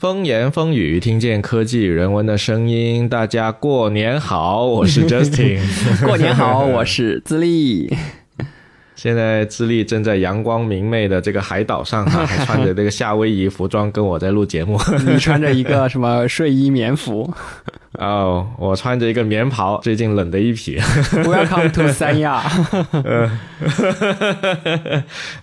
[0.00, 3.06] 风言风语，听见科技人文的声音。
[3.06, 5.60] 大家过年好，我 是 Justin。
[6.06, 7.94] 过年好，我是自立。
[8.96, 14.80] 现在智利正在阳光明媚的这个海岛上，哈，还穿着这个夏威夷服装跟我在录节目。
[15.06, 17.30] 你穿着一个什么睡衣棉服？
[18.00, 20.78] 哦，我穿着一个棉袍，最近冷的一批。
[21.22, 22.42] Welcome to 三亚。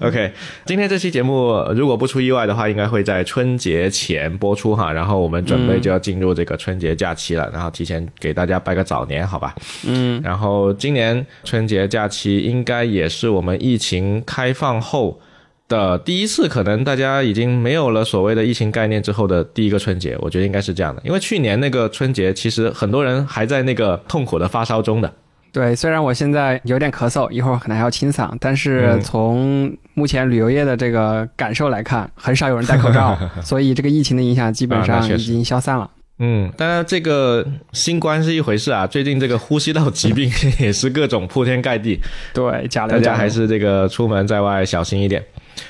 [0.02, 0.34] OK，
[0.66, 4.92] 今天这期节目如果不出意外的话，应该会在春节前播出哈。
[4.92, 9.54] 然后我们准备就要进入这个春节假期了，然后提前给大家拜个早年，好吧？
[9.86, 10.20] 嗯。
[10.24, 15.21] 然后今年春节假期应该也是我们疫情开放后。
[15.68, 21.02] 的第一次，可能大家已经没有了所谓的疫情概念之后的第一个春节，我觉得应该是这样的。
[21.04, 25.14] 因为去年那个春节，其实很多人还在那个痛苦的发烧中的。
[25.52, 35.90] 对，虽然我现在有点咳嗽，一会儿可能还要清嗓，但是从目前旅游业的这个感受来看，很少有人戴口罩， 所以这个疫情的影响基本上已经消散了。
[36.20, 42.00] 嗯，当然这个新冠是一回事啊，最近这个呼吸道疾病也是各种铺天盖地。
[42.34, 45.24] 对，大家还是这个出门在外小心一点。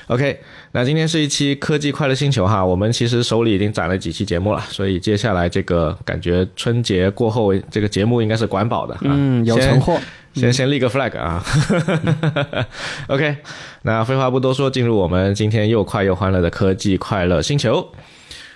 [0.08, 0.40] OK，
[0.72, 9.98] 那今天是一期科技快乐星球哈，我们其实手里已经攒了几期节目了，所以接下来这个感觉春节过后这个节目应该是管饱的，嗯，有存货，
[10.34, 11.44] 先先立个 flag 啊。
[13.08, 13.36] OK，
[13.82, 17.86] 那废话不多说，进入我们今天又快又欢乐的科技快乐星球。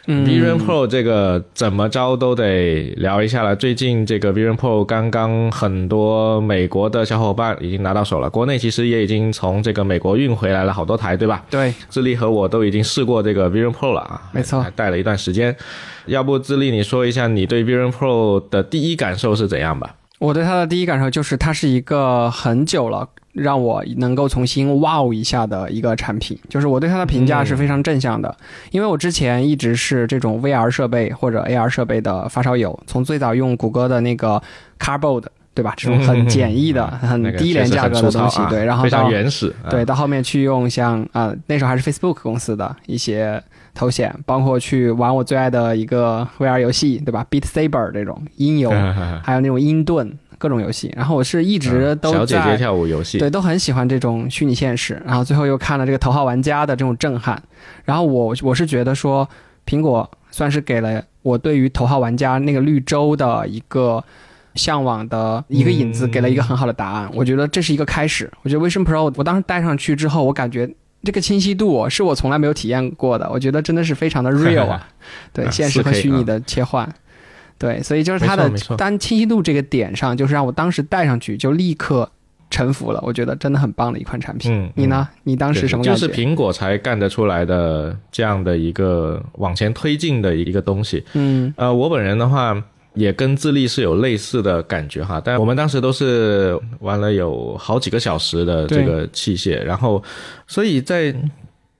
[0.07, 3.55] Vision Pro 这个怎么着都得聊一下了。
[3.55, 11.45] 最近这个 Vision Pro 刚刚很多美国的小伙伴已经拿到手了，国内其实也已经从这个美国运回来了好多台，对吧？
[11.49, 15.57] 对，智利和我都已经试过这个 Vision Pro 了啊，没错，还带了一段时间。
[16.07, 19.95] 要不智利你说一下你对 Vision Pro 的第一感受是怎样吧？
[20.19, 23.09] 我对它的第一感受就是它是一个很久了。
[23.33, 28.35] 让我能够重新哇哦一下的一个产品，就是我对它的评价是非常正向的，
[28.71, 34.43] 因为我之前一直是这种 VR 设备或者 AR 设备的发烧友，从最早用谷歌的那个
[34.79, 35.73] Cardboard，对吧？
[35.77, 43.43] 这种很简易的、很低廉价格的东西，对，然后到原始，对，到后面去用像啊那时候还是 Facebook 公司的一些
[43.75, 48.71] 头衔，包括去玩我最爱的一个 VR 游戏，对吧？Beat Saber 这种音游，
[49.23, 50.19] 还有那种音盾。
[50.43, 55.01] 各种游戏，然后我是一直都在小姐姐跳舞游戏，对，都很喜欢这种虚拟现实。
[55.07, 57.41] 然后最后又看了这个《头号玩家》的这种震撼，
[57.85, 59.29] 然后我我是觉得说，
[59.65, 64.03] 苹果算是给了我对于《头号玩家》那个绿洲的一个
[64.57, 67.09] 向往的一个影子，给了一个很好的答案。
[67.15, 68.29] 我觉得这是一个开始。
[68.43, 70.69] 我觉得 Vision Pro 我当时戴上去之后，我感觉
[71.05, 73.31] 这个清晰度是我从来没有体验过的。
[73.31, 74.89] 我觉得真的是非常的 real 啊，
[75.33, 76.93] 对，现实和虚拟的切换。
[77.63, 82.11] 对，所以就是它的单清晰度这个点上，就是让我当时戴上去就立刻
[82.51, 83.01] 臣服了。
[83.07, 84.53] 我觉得真的很棒的一款产品。
[84.53, 85.09] 嗯，你呢？
[85.23, 86.01] 你当时什么感觉？
[86.01, 91.05] 就是苹果才干得出来的这样的一个往前推进的一个东西。
[91.13, 92.61] 嗯，呃，我本人的话
[92.95, 100.03] 也跟智利是有类似的感觉哈，但我们当时都是玩了有好几个小时的这个器械，然后
[100.49, 101.15] 所以在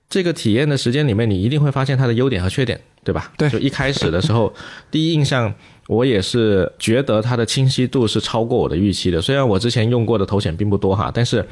[0.09, 3.31] 这个体验的时间里面，你一定会发现它的优点和缺点，对吧？
[3.37, 4.51] 对，就一开始的时候，
[4.89, 5.53] 第一印象。
[5.87, 9.21] 我也是觉得它的清晰度是超过我的预期的。
[9.21, 11.45] 虽然我之前用过的头显并不多哈，但是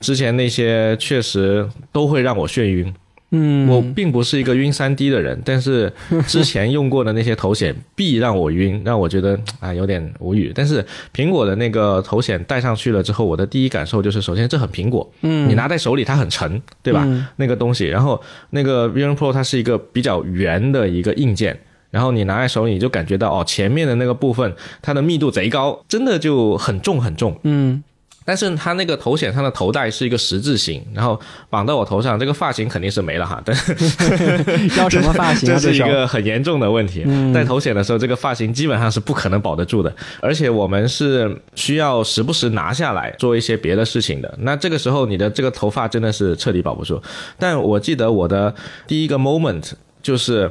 [0.00, 2.94] 之前那些确实都会让我眩晕。
[3.32, 5.92] 嗯，我并不是一个晕三 D 的人，但是
[6.28, 10.52] 之前用过的那些头显必让我晕，让我觉得啊有点无语。
[10.54, 10.82] 但是
[11.12, 17.04] 苹果的那个头显戴上去了之后，我的第一感受就是，首先这很苹果，嗯，你拿在手里它很沉，对吧？
[17.34, 21.58] 那个东西，然后那个 Vision Pro 它是一个比较圆的一个硬件。
[21.90, 27.38] 然后你拿在手里，就感觉到哦，前面的那个部分它的密度贼高，真的就很重很重。
[27.44, 27.82] 嗯，
[28.24, 33.40] 但是它那个头显上的头带是一个十字形，然后绑到我头上，这个发型肯定是没了哈。
[33.44, 33.72] 但是
[34.76, 35.48] 要什么发型？
[35.54, 37.06] 这是一个很严重的问题。
[37.32, 44.34] 戴头显的时候，这个发型基本上是不可能保得住的，而且我们是需要时不时拿下来做一些别的事情的。
[44.40, 47.00] 那这个时候，你的这个头发真的是彻底保不住。
[47.38, 48.52] 但我记得我的
[48.88, 49.72] 第一个 moment
[50.02, 50.50] 就是。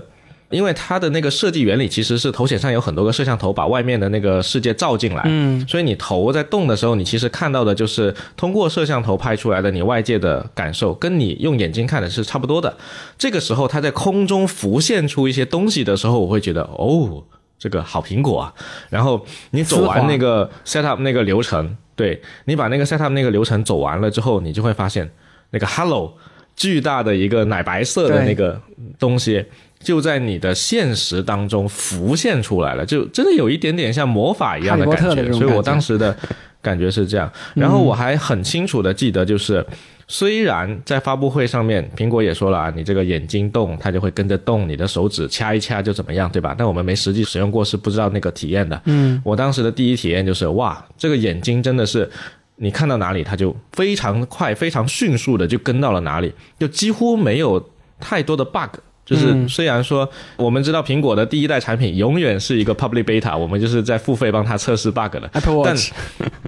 [0.56, 5.22] 因为它的那个设计原理其实是头显上有很多个摄像头，把外面的那个世界照进来。
[5.26, 12.74] 嗯，所以你头在动的时候，你其实看到的就是通过摄像头拍出来的你外界的感受，跟你用眼睛看的是差不多的。
[13.18, 17.22] 这个时候它在空中浮现出一些东西的时候，我会觉得哦，
[17.60, 18.54] 这个好苹果啊。
[18.90, 25.12] 然后你走完那个 set up 那个流程，对你把那个 set up 那个流程走完了之后，你就会发现
[25.50, 26.14] 那个 hello
[26.56, 28.58] 巨大的一个奶白色的那个
[28.98, 29.46] 东西。
[29.86, 36.18] 就在你的现实当中浮现出来了，就真的有一点点像魔法一样的感觉，所以我当时的
[36.62, 37.32] 感觉是这样。
[37.54, 39.64] 然后我还很清楚的记得，就是
[40.08, 46.56] 虽然在发布会上面，苹果也说了啊，你这个眼睛动，它就会跟着动，你的手指掐一掐就怎么样，对吧？
[46.58, 48.82] 但我们没实际使用过，是不知道那个体验的。
[48.86, 52.10] 嗯，我当时的第一体验就是，哇，这个眼睛真的是。
[52.58, 57.62] 你看到哪里，它就非常快、非常迅速的就跟到了哪里，就几乎没有
[58.00, 58.80] 太多的 bug。
[59.06, 65.30] 就是虽然说我们知道苹果的第一代产品永远是一个 public beta，我们就是在付费帮它测试 bug 的。
[65.64, 65.76] 但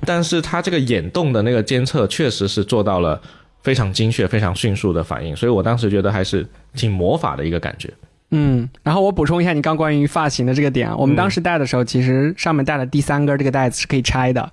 [0.04, 3.22] 但是它这个眼动的那个监测确实是做到了
[3.62, 6.44] 非常精确、非常迅速的反应，所以我当时觉得还是
[6.74, 7.94] 挺魔法的一个感觉。
[8.32, 14.52] 嗯，然后我补充一下你刚关于发型的这个点啊，我们当时戴的时候，其实上面戴的第三根这个带子是可以拆的，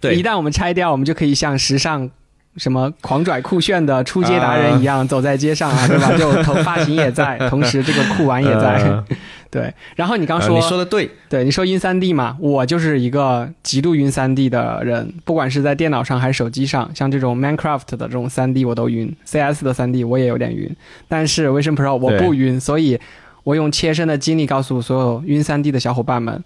[0.00, 2.10] 对一旦我们拆掉，我们就可以像时尚。
[2.56, 6.16] 什么狂拽酷炫的出街达人一样走在街上啊，对吧？
[6.16, 9.04] 就头发型也在， 同时这个酷玩也在，呃
[9.50, 9.72] 对。
[9.96, 20.74] 然后你刚说，呃你说的对，对，你说晕三 D 嘛，我就是一个极度晕三 D 的人，不管是在电脑上还是手机上，像这种 Minecraft 的这种三 D 我都晕，CS 的三 D 我也有点晕，
[21.08, 22.98] 但是 Vision Pro 我不晕，所以
[23.44, 26.42] 我用切身的经历告诉所有晕三 D 的小伙伴们，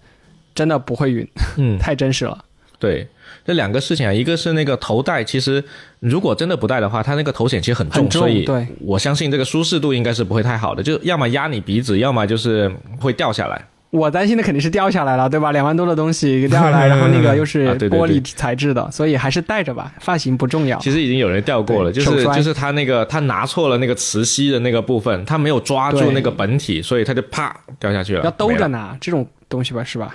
[0.54, 1.26] 真的不会晕，
[1.56, 2.44] 嗯， 太真实了。
[2.78, 3.06] 对，
[3.44, 5.62] 这两个事情啊，一个是那个头戴，其实
[6.00, 8.48] 如果真的不戴的话，它那个头显其实很重，很重所以
[8.80, 13.64] 我相信这个舒适度应该是不会太好的，就要么压你鼻子，要么就是会掉下来。
[13.90, 15.52] 我担心的肯定是掉下来了，对吧？
[15.52, 20.76] 两万多的东西掉下来，然后那个又是 玻璃材质的，所以还是戴着吧，发型不重要。
[20.80, 28.24] 其实已经有人掉过了，就是就是他那个他拿错了那个磁吸的那个部分，他没有抓住那个本体，所以他就啪掉下去了。
[28.24, 30.12] 要兜着拿这种东西吧，是吧？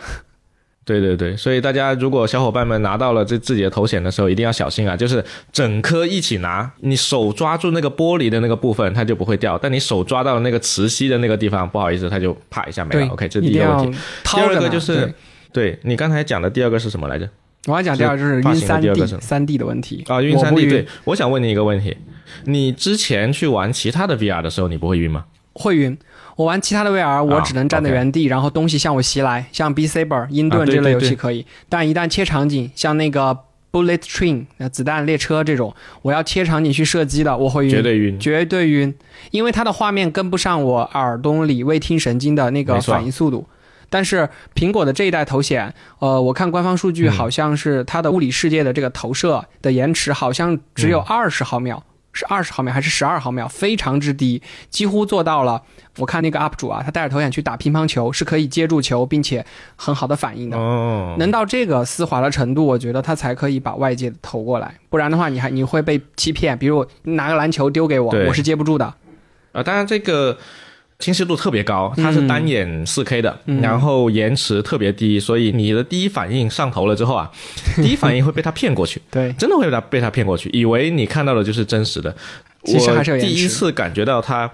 [0.90, 4.98] 对对对，所以大家如果小伙伴们拿到了这自己的头显的时候，一定要小心啊！
[4.98, 13.08] 就是整颗一起拿，你手抓住那个玻璃的那个部分，它就不会掉；但你手抓到了那个磁吸的那个地方，不好意思，它就啪一下没了。
[13.14, 14.00] OK，这是第一个问题。
[14.24, 14.96] 第二个就是
[15.54, 17.30] 对对你刚才讲的第二个是什么来着？
[17.68, 20.68] 我要讲第二个就是晕三 D 三 D 的问题啊，晕三 D。
[20.68, 21.96] 对，我想问你一个问题：
[22.46, 25.26] 你之前去玩其他的 VR 的时候，你不会晕吗？
[25.54, 25.96] 会晕。
[26.40, 30.94] 我玩其他的 VR，我只能站在原地，然后东西向我袭来，像 B Saber、英盾这类啊对对对。
[30.94, 33.38] 游戏可以，但一旦切场景，像那个
[33.74, 38.18] Bullet Train 呃子弹列车这种，我要切场景去射击的，我会晕，绝对晕。
[38.18, 38.96] 绝对晕，
[39.32, 43.46] 因为它的画面跟不上我耳东里未听神经的那个反应速度。
[43.90, 47.12] 但是苹果的这一代头显，呃，我看官方数据嗯。
[47.12, 50.92] 好像是它的物理世界的这个投射的延迟好像只嗯。
[50.92, 51.84] 有二十毫秒，
[52.14, 55.62] 是二十毫秒还是十二毫秒，非常之低，几乎做到了。
[55.98, 59.46] 我看那个 UP 主啊，他戴着头眼去打乒乓球是可以接住球，并且
[59.76, 60.58] 很好的反应的。
[60.58, 66.58] 哦，能到这个丝滑的程度，我觉得他才可以把外界投过来，不然的话，你还你会被欺骗。
[66.58, 68.86] 比如你拿个篮球丢给我，我是接不住的。
[69.52, 70.38] 啊，当然这个
[71.00, 73.62] 清晰度特别高，它是单眼四 K 的，嗯。
[73.62, 77.32] 然后延迟特别低，所以你的第一反应上头了之后啊，
[77.82, 82.16] 第一反应会被它骗过去， 对，真的会被它被它骗过去，以为你看到的就是真实的。
[82.66, 84.52] 其实还是有我第一次感觉到它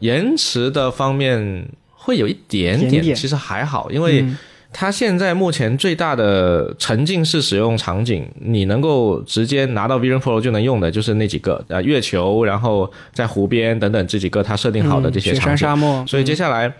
[0.00, 3.16] 延迟的方面会有一点点，点点。
[3.16, 4.22] 其实还好，因为。
[4.22, 4.36] 嗯
[4.72, 15.58] 它现在目前最大的沉浸式使用场景，你能够直接拿到 Vision Pro 就能用的，就是那几个啊，月球，然后在湖边等等这几个它设定好的这些嗯雪山场景。
[15.58, 16.72] 沙漠，所以接嗯下来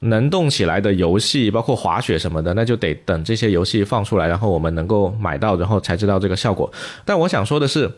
[0.00, 6.70] 能动起来的游戏，包括滑雪什么的，那就得等这些游戏放出来，然后我们能够买到，然后才知道这个效果。
[7.04, 7.90] 但我想说的是。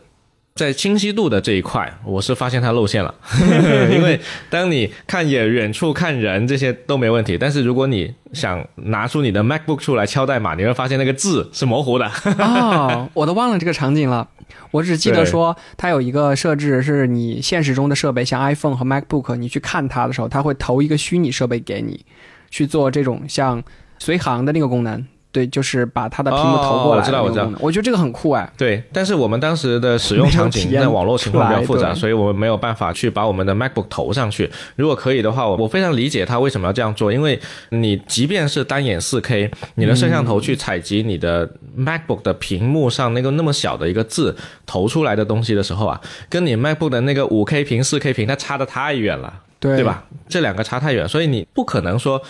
[0.55, 3.13] 在清晰度的这一块，我是发现它露馅了，
[3.91, 4.19] 因为
[4.51, 12.05] 当你看远远处看人这些都没问题，但是如果你想拿出你的 MacBook 出来敲代码，你会发现那个字是模糊的。
[12.37, 14.29] 哦， 我都忘了这个场景了。
[14.69, 22.05] 我只记得说，它有一个设置，是你现实中的设备，像 iPhone 和 MacBook，你去看它的时候，它会投一个虚拟设备给你，
[22.51, 23.63] 去做这种像
[23.97, 25.03] 随行的那个功能。
[25.33, 27.51] 对，就是把它的屏幕投过来哦我知道我知道。
[27.59, 28.47] 我觉得这个很酷哎。
[28.55, 34.49] 对，但是我们当时的使用场景网络情况比较复杂，所以我们没有办法去把我们的 MacBook 投上去。
[34.75, 44.35] 如果可以的话，我我非常理解他为什么要这样做，因为你即便是单眼 4K，你的摄像头去采集你的 MacBook 的屏幕上那个那么小的一个字
[44.67, 45.99] 投出来的东西的时候啊，
[46.29, 49.33] 跟你 MacBook 的那个 5K 屏、4K 屏，它差的太远了。
[49.59, 49.85] 对对？
[49.85, 50.03] 吧？
[50.27, 52.21] 这两个差太远，所以你不可能说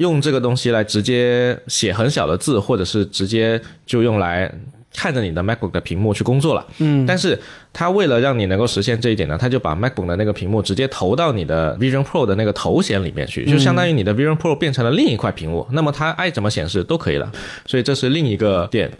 [0.00, 4.50] 用这个东西来直接写很小的字，或者是直接就用来
[4.94, 6.66] 看着你的 MacBook 的屏幕去工作了。
[6.78, 7.38] 嗯，但是
[7.70, 17.30] 它为了让你能够实现这一点呢，它就把 MacBook 的那个屏幕直接投到你的 Vision Pro 的那个头显里面去，就相当于你的 Vision Pro 变成了另一块屏幕，那么它爱怎么显示都可以了。
[17.66, 18.90] 所以这是另一个点。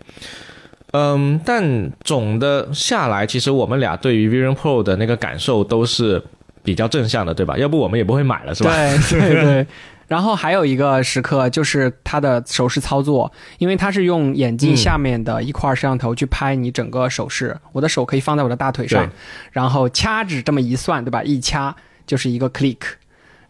[0.92, 6.22] 嗯，但总的下来，其实我们俩对于 Vision Pro 的那个感受都是
[6.62, 7.56] 比较正向的，对吧？
[7.56, 8.70] 要不我们也不会买了，是吧？
[9.08, 9.66] 对对对。
[10.10, 19.08] 然后还有一个时刻就是它的手势操作，因为它是用眼镜下面的一块摄像头去拍你整个手势，我的手可以放在我的大腿上，
[19.52, 21.22] 然后掐指这么一算，对吧？
[21.22, 21.72] 一掐
[22.08, 22.78] 就是一个 click，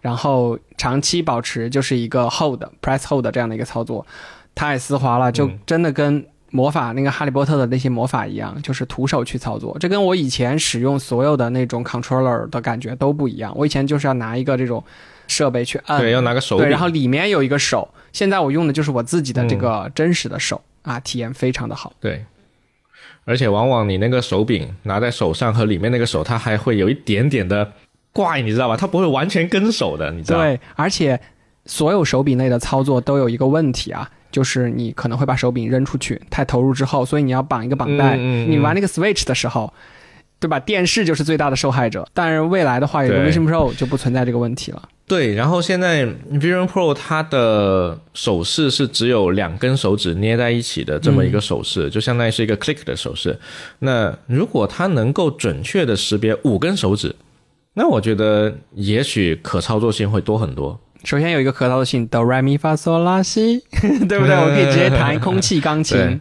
[0.02, 4.06] 然后长期保持就是一个 hold press hold 这样的一个操作，
[4.54, 9.74] 太丝滑了，就嗯真的跟魔法那个哈利波特的那些魔法一样，就是徒手去操作。
[9.80, 13.50] 这跟我以前使用所有的那种 controller 的感觉都不一样。
[13.56, 14.84] 我以前就是要拿一个这种
[15.30, 17.88] 设备去按，对，要拿个手柄，对，然后里面有一个手。
[18.12, 21.92] 现在我用的就是我自己的这个真实的手、啊，体验非常的好。
[22.00, 22.24] 对，
[23.24, 27.72] 而且往往你那个手柄拿在手上和里面那个手，它还会有一点点的
[28.12, 28.76] 怪，你知道吧？
[28.76, 30.40] 它不会完全跟手的，你知道？
[30.40, 31.18] 对，而且
[31.66, 38.16] 所有手柄类的操作都有一个问题啊，就是你可能会把手柄扔出去，太投入之后，所以你要绑一个绑带。
[38.16, 39.72] 嗯嗯嗯你玩那个 Switch 的时候，
[40.40, 40.58] 对吧？
[40.58, 42.08] 电视就是最大的受害者。
[42.12, 44.82] 但是未来的话，有个对 Vision Pro 就不存在这个问题了。
[45.10, 53.36] 对，然后现在 Vision Pro 它的手势是只有两根手指捏在一起的这么一个手势，就相当于是一个 click 的手势。
[53.80, 57.12] 那如果它能够准确的识别五根手指，
[57.74, 60.78] 那我觉得也许可操作性会多很多。
[61.02, 63.64] 首先有一个可操作性哆来咪发嗦拉西，
[64.08, 64.36] 对不对？
[64.36, 66.20] 我可以直接弹空气钢琴。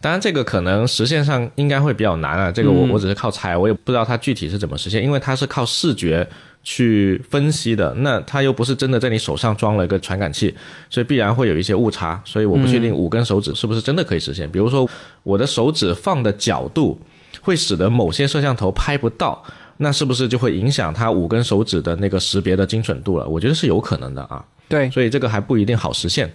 [0.00, 2.50] 当然，这个可能实现上应该会比较难啊。
[2.50, 6.26] 这个我嗯我只是靠猜，我也不知道它具体是怎么实现，因为它是靠视觉
[6.68, 7.94] 去分析的。
[7.98, 10.52] 那它又不是真的在你手上装了一个传感器，
[10.90, 12.20] 所以必然会有一些误差。
[12.24, 14.50] 所以我不确定五根手指是不是真的可以实现。
[14.50, 14.88] 比如说，
[15.22, 16.98] 我的手指放的角度
[17.40, 19.40] 会使得某些摄像头拍不到，
[19.76, 23.28] 那是不是就会影响它五根手指的那个识别的精准度了？
[23.28, 24.44] 我觉得是有可能的啊。
[24.68, 26.28] 对，所以这个还不一定好实现。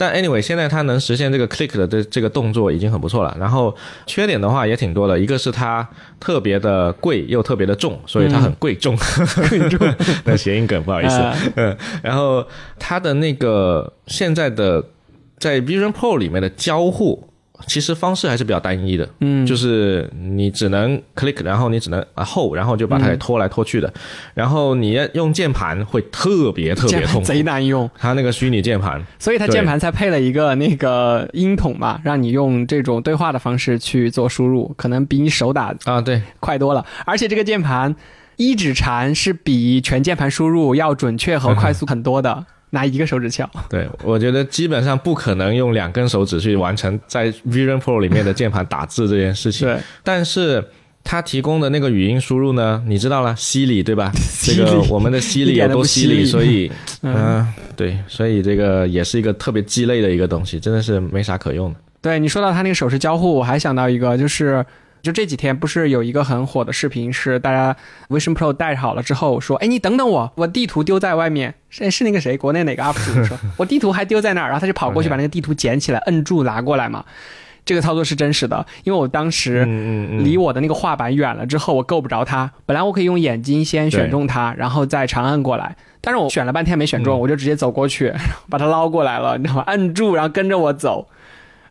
[0.00, 3.36] 但 anyway，现在它能实现这个 click 的这这个动作已经很不错了。
[3.38, 3.76] 然后
[4.06, 5.86] 缺点的话也挺多的，一个是它
[6.18, 8.96] 特别的贵又特别的重，所以它很贵重。
[9.50, 11.16] 贵重，那谐音梗不好意思。
[11.16, 12.42] 呃嗯，然后
[12.78, 14.82] 它的那个现在的
[15.38, 17.29] 在 Vision Pro 里面的交互。
[17.66, 23.92] 其实方式还是比较单一的，嗯，就是你只能 click，然后你只能啊 hold，然后就把它给拖来拖去的，
[24.34, 36.84] 然后你要用键盘会特别特别痛贼难用，它那个虚拟键盘，所以它键盘才配了一个那个音筒嘛，让你用这种对话的方式去做输入，可能比你手打啊，对，快多了。
[37.04, 37.94] 而且这个键盘
[38.36, 43.48] 一指禅是比全键盘输入要准确和 快速很多的，拿一个手指敲。
[43.68, 49.66] 对，我觉得基本上不可能用两根手指去完成在 Vision Pro 里面的键盘打字这件事情。
[49.68, 50.64] 对，但是
[51.02, 54.12] 它提供的那个语音输入呢，你知道了，犀利对吧？
[54.42, 56.70] 这个我们的犀利有多犀利，所以，
[57.02, 61.78] 嗯嗯、对，所以这个也是一个特别鸡肋的一个东西，真的是没啥可用的。
[62.02, 64.64] 对你说到它那个手势交互，我还想到一个，就是
[65.02, 67.76] 就这几天不是有一个很火的视频，是大家
[68.08, 77.04] Vision Pro 戴好了之后说，哎，你等等我，我地图丢在外面， 是是那个谁，国内哪个 UP 主说， 我地图还丢在那儿，然后他就跑过去把那个地图捡起来，摁住拿过来嘛。
[77.62, 79.64] 这个操作是真实的，因为我当时
[80.24, 82.50] 离我的那个画板远了之后，我够不着它。
[82.64, 88.12] 本来我可以用眼睛先选中它，然后再长按过来，但是我选了半天没选中，嗯我就直接走过去，
[88.48, 89.64] 把它捞过来了，你知道吗？
[89.66, 91.06] 摁住，然后跟着我走。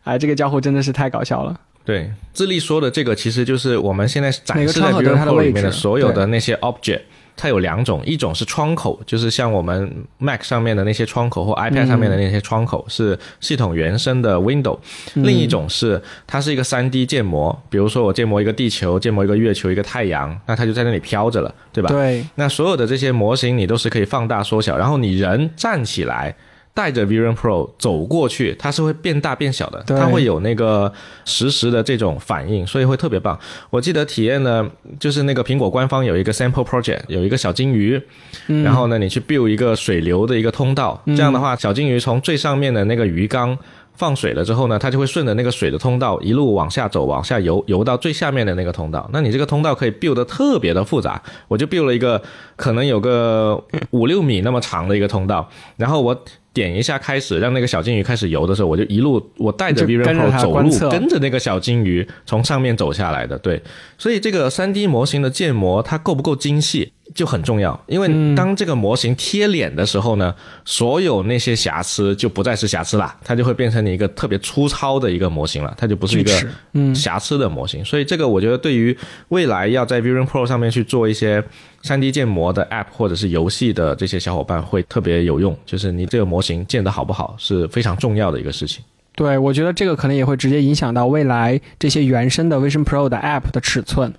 [0.04, 1.54] 哎，这个交互真的是太搞笑了。
[1.90, 7.00] 对，智利说的这个其实就是我们现在展示在窗口都有 Vision 它里面的所有的那些 object。
[7.36, 14.78] 它有两种，一种是窗口，就是像我们 Mac 上面的那些窗口或 iPad 上面的那些窗口，是系统原生的 Window；、
[15.14, 21.88] 另一种是它是一个 3D 建模，比如说我建模一个地球，建模一个月球，一个太阳，那它就在那里飘着了，对吧？
[21.88, 26.36] 对，那所有的这些模型你都是可以放大缩小，然后你人站起来。
[26.80, 30.90] 带着 Vision Pro 走过去，它是会变大变小的，它会有那个
[31.26, 33.38] 实时的这种反应，所以会特别棒。
[33.68, 34.66] 我记得体验呢，
[34.98, 38.00] 就是那个苹果官方有一个 sample project，有一个小金鱼，
[38.46, 43.58] 嗯然后呢，你去 build 一个水流的一个通道，这样的话，小金鱼从最上面的那个鱼缸
[43.92, 49.06] 放水了之后呢，它就会顺着那个水的通道一路往下走，往下游，游到最下面的那个通道。
[49.12, 52.22] 那你这个通道可以 build 的特别的复杂，我就 build 了一个
[52.56, 55.46] 可能有个五六米那么长的一个通道，
[55.76, 56.24] 然后我。
[56.52, 63.38] 点一下开始，让那个小金鱼开始游的时候，我就一路我带着 Vision Pro 走路，跟着那个小金鱼从上面走下来的。
[63.38, 63.62] 对，
[63.96, 76.32] 所以这个三 D 模型的建模它够不够精细就很重要，因为当这个模型贴脸的时候呢，所有那些瑕疵就不再是瑕疵了，它就会变成你一个特别粗糙的一个模型了，它就不是一个
[76.74, 77.84] 嗯瑕疵的模型。
[77.84, 78.96] 所以这个我觉得对于
[79.28, 81.42] 未来要在 Vision Pro 上面去做一些
[81.82, 88.84] 三 D 建模的 App 或者是游戏的这些小伙伴会特别有用，就是你这个模型建得好不好是非常重要的一个事情。
[89.16, 94.14] 对，我觉得这个可能也会直接影响到未来这些原生的 Vision Pro 的 App 的尺寸。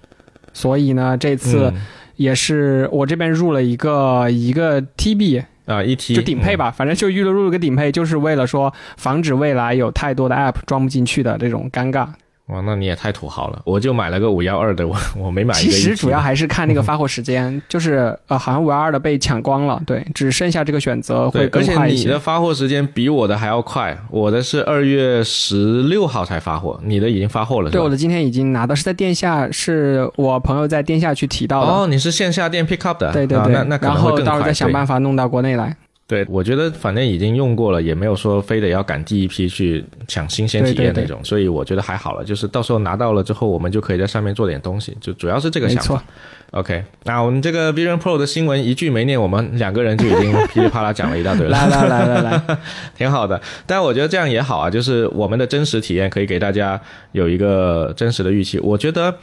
[0.54, 1.82] 所以呢，这次嗯
[2.22, 12.08] 也是我这边入了一个一个 TB，啊一 T 就顶配吧，反正就预了入了个顶配，就是为了说防止未来有太多的 App 装不进去的这种尴尬。
[12.52, 13.62] 哇，那你也太土豪了！
[13.66, 22.04] 我就买了个五幺二的，我 我没买一其个 1T 实主要还是看那个发货时间， 就是呃，好像五幺二的被抢光了，对，只剩下这个选择会更快一些。
[22.04, 27.90] 你的发货时间比我的还要快，我的是二月十六号才发货，你的已经发货了对，我？
[27.90, 31.72] 的今天已经拿到，是在店下，是我朋友在店下去提到的。
[31.72, 34.12] 哦，你是线下店 pick up 的，啊、对对对，那那可然后。
[34.22, 35.76] 到时候再想办法弄到国内来。
[36.12, 42.26] 对，我觉得反正已经用过了，也没有说非得要赶第一批去抢新鲜体验对对对那种，所以我觉得还好了。
[42.26, 46.04] 就是到时候拿到了之后，我们就可以在上面做点东西，就主要是这个想法。
[46.52, 51.52] ，OK，那我们这个 Vision Pro 的新闻一句没念，我们两个人就已经噼里啪啦讲了一大堆了。
[51.58, 52.58] 来来来来来，
[52.98, 53.42] 挺好的。
[53.66, 56.78] 但我觉得这样也好啊，就是我们的真实体验可以给大家
[57.14, 58.60] 有一个真实的预期。
[58.60, 59.16] 我觉得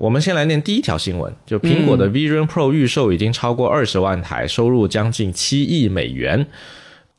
[0.00, 6.46] 我们先来念第一条新闻，就苹果的 Vision Pro 预售已经超过二十万台，收入将近七亿美元。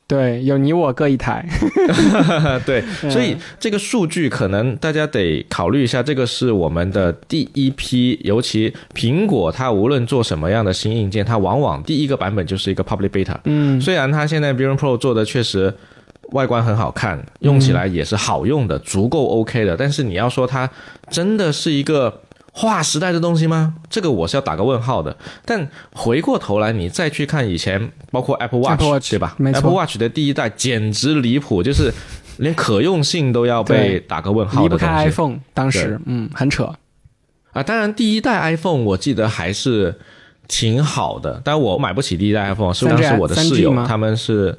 [0.08, 1.46] 对，有你我各一台。
[2.66, 13.36] 对， 所以这个数据可能大家得考虑一下，这个是我们的第一批，尤其苹果它无论做什么样的新硬件，它往往第一个版本就是一个 public beta。
[13.44, 15.72] 嗯，虽然它现在 Vision Pro 做的确实
[16.32, 20.68] 外观很好看，用起来也是好用的，足够 OK 的，但是你要说它
[21.08, 22.20] 真的是一个
[22.54, 23.74] 划时代的东西吗？
[23.88, 25.16] 这个我是要打个问号的。
[25.44, 31.92] 但回过头来，你再去看以前，包括 Apple Watch，, Apple Watch，对吧？Apple Watch 的第一代简直离谱，就是
[32.36, 36.72] 连可用性都要被打个问号离不开 iPhone，当时嗯很扯。
[37.52, 37.62] 啊。
[37.62, 39.98] 当然，第一代 iPhone 我记得还是
[40.46, 44.58] 挺好的，但我买不起第一代 iPhone，是当时我的室友他们是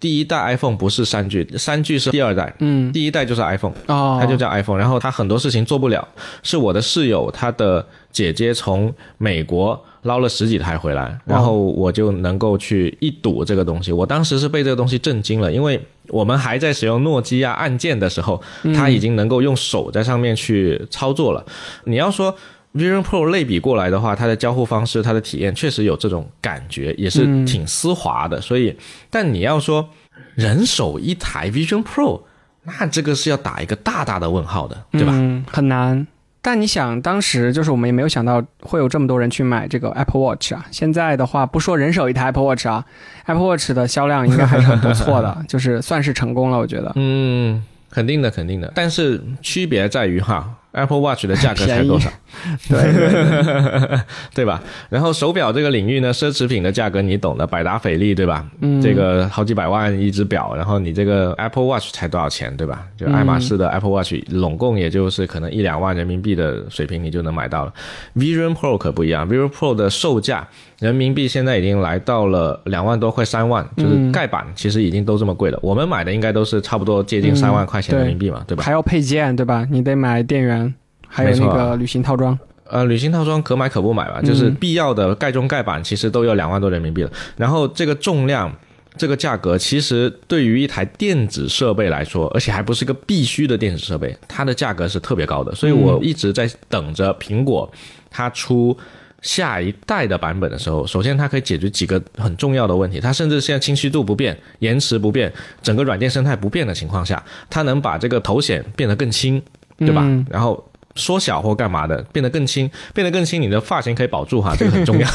[0.00, 3.72] 第一代 iPhone 不是三 G，三 G 是第二代，嗯，第一代就是 iPhone。
[3.86, 6.06] 哦，它就叫 iPhone，然后它很多事情做不了，
[6.42, 13.92] 是我的室友他的姐姐从美国捞了十几台回来，然后我就能够去一睹这个东西。
[13.92, 18.40] 我当时是被这个东西震惊了，因为我们还在使用诺基亚按键的时候，
[18.74, 21.44] 它已经能够用手在上面去操作了。
[21.84, 22.34] 你要说
[22.78, 28.40] Vision Pro 类比过来的话，它的交互方式、它的体验确实有这种感觉，也是挺丝滑的。
[28.40, 28.76] 所以，
[29.10, 29.88] 但你要说
[30.34, 32.22] 人手一台 Vision Pro。
[32.64, 35.12] 那这个是要打一个大大的问号的，对吧？
[35.14, 36.06] 嗯，很难。
[36.42, 40.64] 但你想，当时就是我们也没有想到会有这么多人去买这个 Apple Watch 啊。
[40.70, 42.84] 现在的话，不说人手一台 Apple Watch 啊
[43.24, 46.92] ，Apple Watch 的销量应该还是很不错的， 就是算是成功了，我觉得。
[46.96, 48.70] 嗯，肯定的，肯定的。
[48.74, 52.10] 但是区别在于哈，Apple Watch 的价格才多少？
[52.68, 53.98] 对
[54.34, 54.62] 对吧？
[54.88, 58.46] 然后手表这个领域呢，奢侈品的价格你懂的，百达翡丽对吧？
[58.60, 62.84] 嗯这个好几百万一只表，然后你这个 Apple Watch 才多少钱对吧？
[62.96, 67.72] 就爱马仕的 Apple Watch 拢共也就是可能一两万人民币的水平，你就能买到了。
[68.16, 70.46] Vision Pro 可不一样，Vision Pro 的售价
[70.78, 75.58] 人民币现在已经来到了两万多，快三万，就是盖板其实已经都这么贵了。
[75.60, 78.62] 我们买的应该都是差不多接近三万块钱人民币嘛，对吧？
[78.62, 79.66] 还要配件对吧？
[79.72, 80.72] 你得买电源，
[81.08, 82.38] 还有那个旅行套装。
[82.70, 87.10] 呃，旅行套装可买可不买吧，就是必要的盖中盖板其实都要两万多人民币了。
[87.36, 88.54] 然后这个重量、
[88.96, 95.52] 这个价格，其实对于一台电子设备来说，而且还不是一个必须的电子设备，它的价格是特别高的。
[95.56, 97.68] 所以我一直在等着苹果
[98.08, 98.76] 它出。
[99.22, 103.00] 下一代的版本的时候，首先它可以解决几个很重要的问题。
[103.00, 109.42] 它甚至现在清晰度不变、延迟不变、整个软件生态不变的情况下，它能把这个头显变得更轻，
[109.78, 110.02] 对吧？
[110.04, 115.08] 嗯然后缩小或干嘛的，变得更轻，变得更轻，你的发型可以保住哈，这个很重要。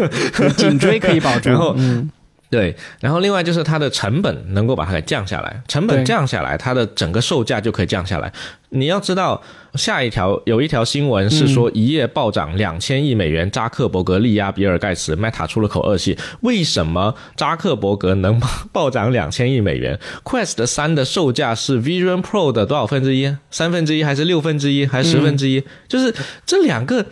[0.56, 1.48] 颈椎可以保住。
[1.50, 2.10] 然后嗯，
[2.50, 8.32] 对，然后另外就是它的成本能够把它给降下来，成本降下来，它的整个售价就可以降下来。
[8.70, 9.40] 你要知道，
[9.74, 16.18] 下一条有一条新闻是说一夜暴涨两千亿美元，扎克伯格力压比尔盖茨，Meta 出了口恶气。
[16.40, 18.40] 为什么扎克伯格能
[18.72, 23.32] 暴涨两千亿美元？Quest 三的售价是 Vision Pro 的多少分之一？
[23.52, 25.62] 三分之一还是六分之一还是十分之一？
[25.86, 26.12] 就是
[26.44, 27.06] 这两个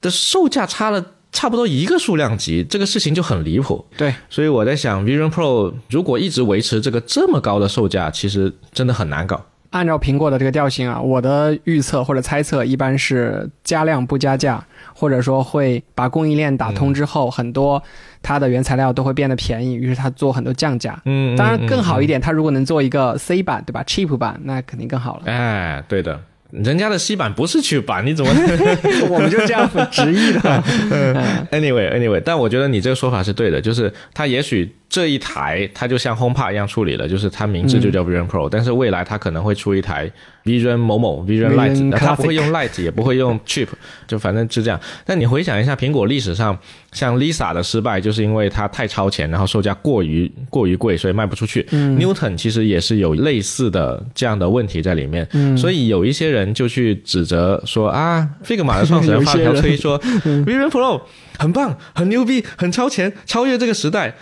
[0.00, 3.84] 的售价差了差不多一个数量级，这个事情就很离谱。
[3.96, 9.44] 对，所以我在想，Vision Pro 如果一直维持这个这么高的售价，其实真的很难搞。
[9.70, 14.62] 按照苹果的这个调性啊，我的预测或者猜测一般是加量不加价，
[14.94, 17.82] 或者说会把供应链打通之后，很多
[18.20, 21.00] 它的原材料都会变得便宜，于是它做很多降价。
[21.06, 22.12] 嗯，当然更好一点。
[22.12, 25.22] 点，它如果能做一个 C 版，对吧？cheap 版，那肯定更好了。
[25.24, 26.20] 哎，对的，
[26.52, 28.30] 人家的西版不是去版，你怎么
[29.08, 30.62] 我们就这样直译的。
[31.50, 40.10] Anyway，Anyway，但我觉得你这个说法是对的，就是它也许这一台它就像 HomePod 一样处理了，就是它名字就叫 Vision Pro，、但是未来它可能会出一台
[40.44, 43.68] Vision 某某 Vision Lite，Vision 它不会用 Lite，也不会用 Chip，
[44.06, 44.78] 就反正是这样。
[45.06, 46.58] 但你回想一下，苹果历史上
[46.92, 51.62] 像 Lisa 的失败，就是因为它太超前，然后售价过于过于贵，所以卖不出去。
[51.72, 55.26] Newton 其实也是有类似的这样的问题在里面，
[55.56, 61.00] 所以有一些人就去指责说啊，Figma 的创始人发条推说 Vision Pro
[61.38, 64.14] 很棒、很牛逼、很超前，超越这个时代，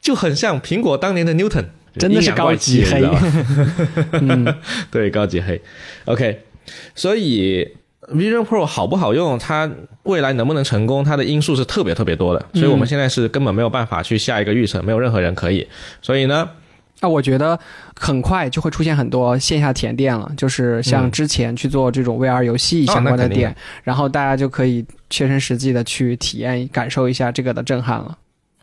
[0.00, 3.02] 就很像苹果当年的 Newton，真的是高级黑。
[4.90, 5.62] 对，高级黑。
[6.06, 6.40] OK，
[6.94, 7.68] 所以
[8.12, 9.70] Vision Pro 好不好用，它
[10.04, 15.66] 未来能不能成功，它的因素是特别特别多的，所以我们现在是根本没有办法去下一个预测，没有任何人可以。
[16.00, 16.48] 所以呢，
[17.00, 17.58] 啊，我觉得
[17.98, 28.16] 很快就会出现很多线下体验店了，就是像嗯之前去做这种 VR 游戏相关的店，然后大家就可以切身实际的去体验、感受一下这个的震撼了。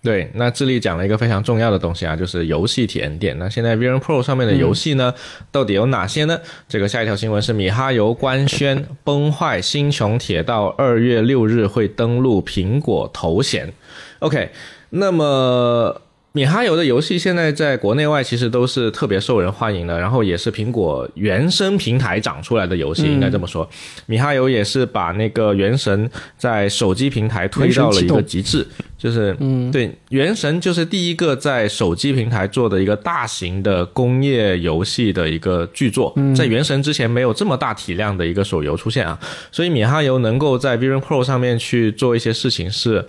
[0.03, 3.35] 对，那智利讲了一个非常重要的东西啊，就是游戏体验店。
[3.39, 5.13] 那现在 Vision Pro 上面的游戏呢，
[5.49, 6.39] 到底有哪些呢？
[6.67, 13.73] 这个下一条新闻是米哈游官宣，《崩坏：星穹铁道》二月六日会登陆苹果头显。
[14.19, 14.49] OK，
[14.89, 16.01] 那么。
[16.35, 23.69] 米哈游的游戏现在在国内外其实都是特别受人欢迎的，然后也是苹果原生平台长出来的游戏，应该这么说。
[24.07, 28.67] 米哈游也是把那个原神在手机平台推到了一个极致，
[28.97, 39.19] 就是嗯，对，《原神》就是第一个在手机平台做的一个大型的工业游戏的一个巨作，在《原神》之前没有这么大体量的一个手游出现啊，
[39.51, 43.05] 所以米哈游能够在 Vision Pro 上面去做一些事情是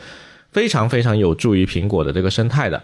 [0.54, 2.82] 非常非常有助于苹果的这个生态的。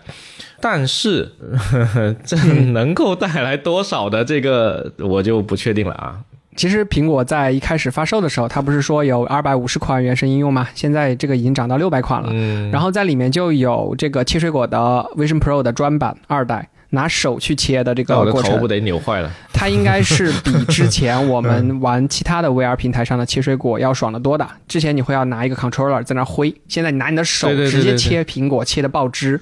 [0.60, 6.20] 但是，呵 呵这能够带来多少的这个，我就不确定了啊。
[6.56, 10.68] 其实苹果在一开始发售的时候，它不是说有二百五十款原生应用吗？
[10.74, 12.28] 现在这个已经涨到六百款了。
[12.32, 14.78] 嗯，然后在里面就有这个切水果的
[15.16, 19.30] Vision Pro 的专版二代，拿手去切的这个过程，头不得扭坏了。
[19.52, 24.48] 它应该是比之前我们玩其他的 VR 平台上的切水果要爽得多的。
[24.66, 29.40] 之前你会要拿一个 controller 在那挥，现在你拿你的手直接切苹果，切的爆汁，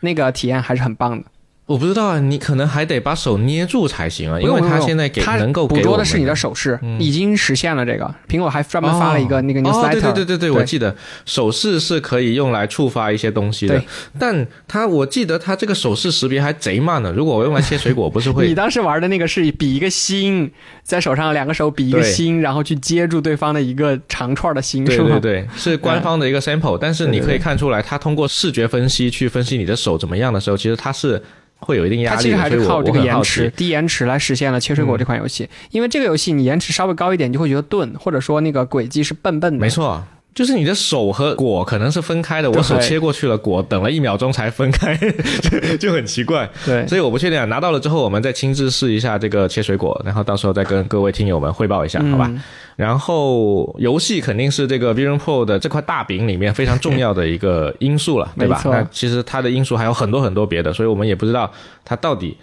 [0.00, 1.26] 那个体验还是很棒的。
[1.66, 8.14] 我不知道啊，你可能还得把手捏住才行啊，因为不用不用它现在给它能够捕捉的是你的手势，嗯已经实现了这个。
[8.28, 13.82] 苹果还专门发了一个那个哦对对对对对，我记得手势是可以用来触发一些东西的，
[14.18, 17.10] 但它我记得它这个手势识别还贼慢呢。
[17.16, 20.50] 如果我用来切水果，不是会 你当时玩的那个是比一个心，
[20.82, 25.18] 在手上两个手比一个心，然后去接住对方的一个长串的心，对是吗？
[25.18, 31.22] 对对，是官方的一个 sample，但是你可以看出来，它通过视觉分析去分析你的手怎么样的时候，其实它是
[31.64, 35.48] 会有一定压它其实还是靠这个延迟、低延迟来实现了切水果这款游戏。
[35.70, 39.58] 因为这个游戏你延迟稍微高一点，你就会觉得钝，或者说那个轨迹是笨笨的。
[39.58, 40.04] 没错。
[40.34, 44.96] 就是你的手和果可能是分开的，我手切过去了，果等了一秒钟才分开，
[45.42, 46.48] 就 就很奇怪。
[46.66, 52.26] 对，所以我不确定啊，拿到了之后我们再亲自试一下这个切水果，然后到时候再跟各位听友们汇报一下，好吧？
[52.28, 52.42] 嗯
[52.76, 58.60] 然后游戏肯定是这个 Vision Pro 的这块大饼里面非常重要的一个因素了，对吧？
[58.64, 61.48] 那其实它的因素还有很多很多别的，所以我们也不知道
[61.84, 62.36] 它到底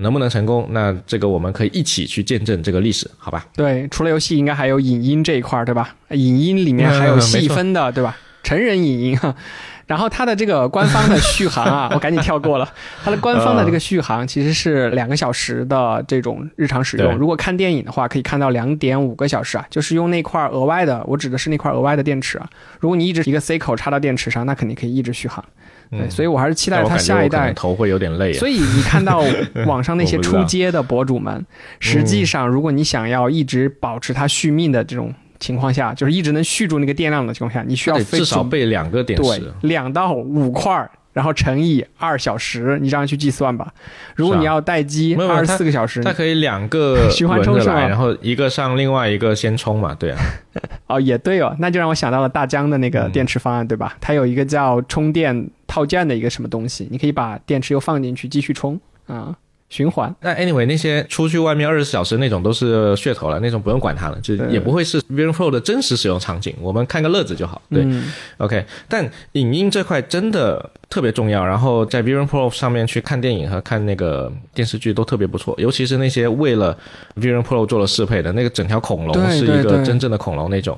[0.00, 0.66] 能不能成功。
[0.70, 3.46] 那这个我们可以一起去见证这个历史，好吧？
[3.54, 5.94] 对，除了游戏，应该还有影音这一块儿，对吧？
[6.10, 8.16] 影音里面还有细分的，对吧？
[8.42, 9.34] 成人影音哈。
[9.90, 12.72] 然后它的这个官方的续航啊， 我赶紧跳过了。
[13.02, 17.12] 它的官方的这个续航其实是两个小时的这种日常使用。
[17.16, 22.48] 如果看电影的话，可以看到两点五个小时啊，就是用那块额外的，我指的是那块额外的电池啊。
[22.78, 25.44] 如果你一直一个 C 口插到电池上，那肯定可以一直续航。
[25.90, 28.38] 对，嗯所以我还是期待它下一代头会有点累、啊。
[28.38, 29.22] 所以你看到
[29.66, 31.44] 网上那些出街的博主们，
[31.80, 39.52] 实际上如果你想要一直保持它续命的这种情况下，就是一直能续住那个电量的情况下，你需要至少备两个电对池。
[39.62, 40.88] 两到五块。
[41.12, 43.66] 然后乘以二小时，你这样去计算吧。
[44.14, 50.18] 如果你要待机二十四个小时它，可以两个循环充上然后一个上，另外一个先充嘛，对啊。
[50.86, 53.96] 哦，也对哦，那就让我想到了大疆的那个嗯电池方案，对吧？
[54.00, 59.32] 它有一个叫充电套件的一个什么东西，你可以把电池又放进去继续充啊、
[59.68, 60.12] 循环。
[60.20, 67.62] 那 anyway，那些出去外面二十四小时那种都是噱头了，那种不用管它了，就也不会是 Vision Pro 的真实使用场景，我们看个乐子就好。
[67.70, 76.76] 对、嗯 o k 但影音这块真的特别重要，然后在 Vision Pro 上面去看电影和看那个电视剧都特别不错，尤其是那些为了
[77.14, 80.76] Vision Pro 做了适配的那个整条恐龙是一个真正的恐龙那种，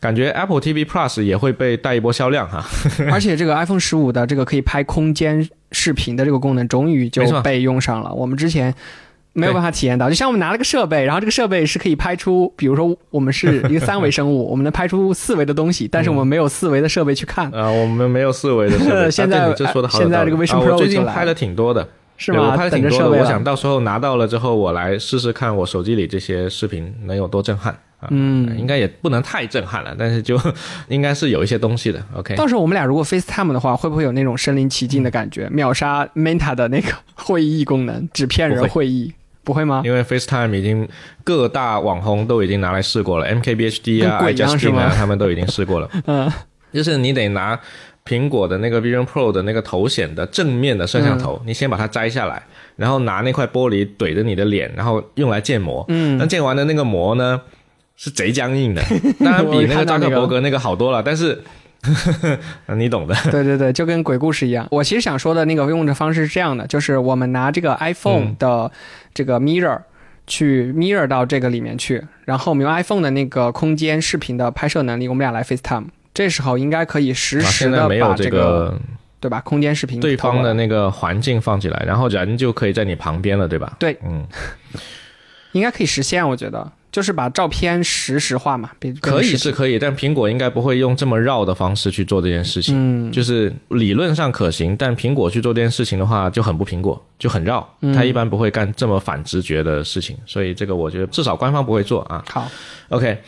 [0.00, 2.64] 感觉 Apple TV Plus 也会被带一波销量哈。
[3.12, 8.10] 而且这个 iPhone 十五的这个可以拍空间视频的这个功能，终于就被用上了。
[8.14, 8.74] 我们之前
[9.34, 10.08] 没有办法体验到。
[10.08, 17.50] 就像我们拿了个设备，然后这个设备是可以拍出，比如说我们是一个三维生物， 我们能拍出四维的东西，但是我们没有四维的设备去看。
[17.52, 19.10] 啊、我们没有四维的设备。
[19.12, 21.86] 现在这说的好有现在这个 Vision 啊 Pro 最近拍的挺多的。
[22.16, 22.52] 是吗？
[22.52, 28.06] 我拍的挺多的，我想到时候拿到了之后，我来试试看我手机里这些视频能有多震撼啊。
[28.10, 30.40] 嗯，应该也不能太震撼了，但是就
[30.86, 32.00] 应该是有一些东西的。
[32.14, 39.12] OK，到时候我们俩如果 FaceTime 的话，会不会有那种身临其境的感觉，秒杀 Meta 的那个会议功能，纸片人会会议？
[39.44, 39.82] 不会吗？
[39.84, 40.88] 因为 FaceTime 已经
[41.22, 45.88] 各大网红都已经拿来试过了，MKBHD 啊、跟鬼一样是 iJustine 啊， 他们都已经试过了。
[46.06, 46.30] 嗯，
[46.72, 47.58] 就是你得拿
[48.06, 52.42] 苹果的那个 Vision Pro 的那个头显的正面的摄像头，嗯你先把它摘下来，
[52.76, 55.84] 然后拿那块玻璃怼着你的脸，然后用来建模。
[55.88, 57.40] 嗯那建完的那个模呢，
[57.96, 58.82] 是贼僵硬的，
[59.24, 61.42] 当然比那个扎克伯格那个好多了，但是
[62.76, 63.14] 你懂的。
[63.30, 64.66] 对对对，就跟鬼故事一样。
[64.70, 68.70] 我其实想说的那个用的方式是这样的，就是我们拿这个 iPhone 嗯的
[69.12, 69.80] 这个 Mirror、
[70.26, 75.86] 去 Mirror 到这个里面去，然后我们用 iPhone 的那个空间视频的拍摄能力，我们俩来 FaceTime。
[76.14, 78.78] 这时候应该可以实啊时的把没有这个
[79.18, 83.74] 对吧空间视频对方的那个环境放起来，然后人就可以在你旁边了，对吧？
[83.80, 84.24] 对，嗯，
[85.52, 92.72] 应该可以实现，我觉得就是把照片实时化嘛，可以是可以，但苹果应该不会用这么绕的方式去做这件事情。
[92.78, 97.68] 嗯，就是理论上可行，但苹果去做这件事情的话就很不苹果，就很绕。
[97.80, 102.22] 嗯它一般不会干这么反直觉的事情，所以这个我觉得至少官方不会做啊。
[102.30, 102.48] 好
[102.90, 103.18] ，OK，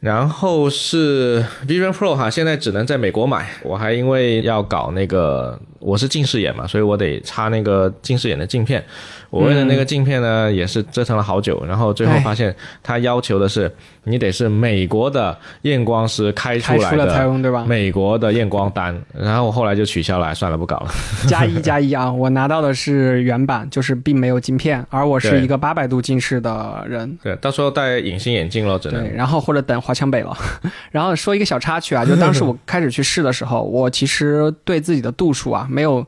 [0.00, 3.48] 然后是 Vision Pro 哈，现在只能在美国买。
[3.62, 8.84] 我还因为要搞那个，我是近视眼嘛，所以我得插那个近视眼的镜片。
[9.30, 13.70] 我为了那个镜片呢，也是折腾了好久，然后最后发现他要求的是
[14.04, 17.24] 你得是美国的验光师开出来的。
[17.24, 17.64] 用对吧？
[17.66, 20.90] 美国的验光单，然后我后来就取消了，算了，不搞了。
[21.26, 22.10] 加一加一啊！
[22.12, 27.18] 我拿到的是原版，就是并没有镜片，而我是一个八百度近视的人。
[27.22, 29.14] 对，到时候戴隐形眼镜咯，只能对，。
[29.14, 30.34] 然后或者等华强北了。
[30.90, 36.06] 然后说一个小插曲啊，就当时我开始去试的时候，我其实对自己的度数啊没有，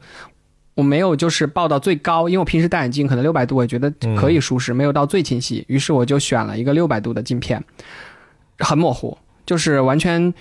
[0.80, 7.62] 我没有就是报到最高，因为我平时戴眼镜可能六百度，我觉得可以舒适，没有到最清晰，于是我就选了一个六百度的镜片，
[8.58, 10.32] 很模糊，就是完全。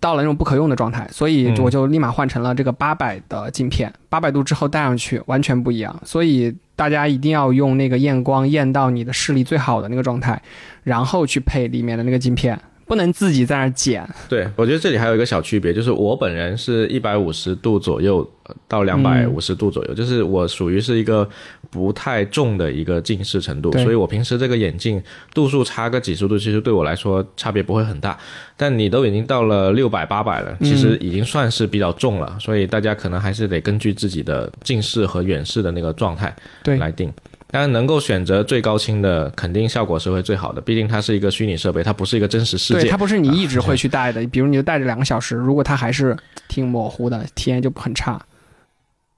[0.00, 6.00] 到了那种不可用的状态，所以嗯我就立马换成了这个八百的镜片，八百度之后戴上去完全不一样。
[6.04, 10.40] 所以大家一定要用那个验光验到你的视力最好的那个状态，
[10.84, 12.56] 然后去配里面的那个镜片，
[12.88, 14.08] 不能自己在那儿剪。
[14.28, 21.28] 对，我觉得这里还有一个小区别，就是我本人是一百五十度左右呃到两百五十度左右，就是我属于是一个
[21.70, 25.00] 不太重的一个近视程度，所以我平时这个眼镜
[25.34, 28.18] 度数差个几十度，其实对我来说差别不会很大。
[28.56, 37.12] 但你都已经到了六百八百了，其实已经算是比较重了，所以大家可能还是得根据自己的近视和远视的那个状态来定。
[37.50, 40.60] 当然，能够选择最高清的，肯定效果是会最好的。
[40.60, 42.96] 毕竟它是一个虚拟设备，它不是一个真实世界对，它。
[42.98, 46.14] 不是你一直会去戴的，比如你就戴着两个小时，如果它还是
[46.46, 48.20] 挺模糊的，体验就很差。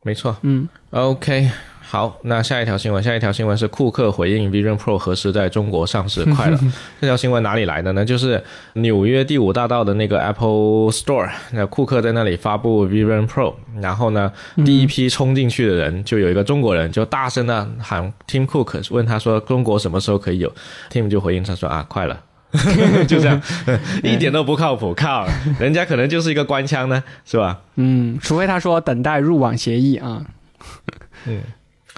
[0.02, 0.36] 没错。
[0.42, 1.50] 嗯，OK，
[1.90, 6.57] 好，那下一条新闻，下一条新闻是库克回应 Vision Pro 何时在中国上市，快了。
[7.00, 8.05] 这条新闻哪里来的呢？
[8.05, 8.40] 就是
[8.74, 14.33] 纽约第五大道的那个 Apple Store，那库克在那里发布 Vision Pro，然后呢，
[14.64, 20.53] 第一批冲进去的人就有一个中国人，就大声的喊 Tim Cook，问他说中国什么时候可以有
[20.92, 22.22] ？Tim 就回应他说啊，快了。
[23.09, 23.42] 就这样，
[24.05, 25.26] 一点都不靠谱，靠，
[25.59, 27.61] 人家可能就是一个官腔呢，是吧？
[27.74, 30.24] 嗯，除非他说等待入网协议啊。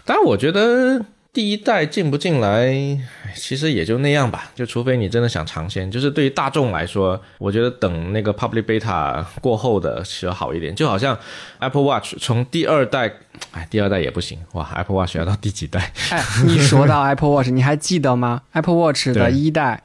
[0.04, 2.68] 当然，我觉得第一代进不进来，
[3.34, 4.50] 其实也就那样吧。
[4.54, 10.74] 就除非你真的想尝鲜，就是对于大众来说，我觉得等那个 public beta 过后的其实好一点。
[10.74, 11.16] 就好像
[11.60, 13.12] Apple Watch 从第二代，
[13.52, 15.92] 哎，第二代也不行哇，Apple Watch 要到第几代？
[16.10, 19.82] 哎，你说到 Apple Watch，你还记得吗？Apple Watch 的一代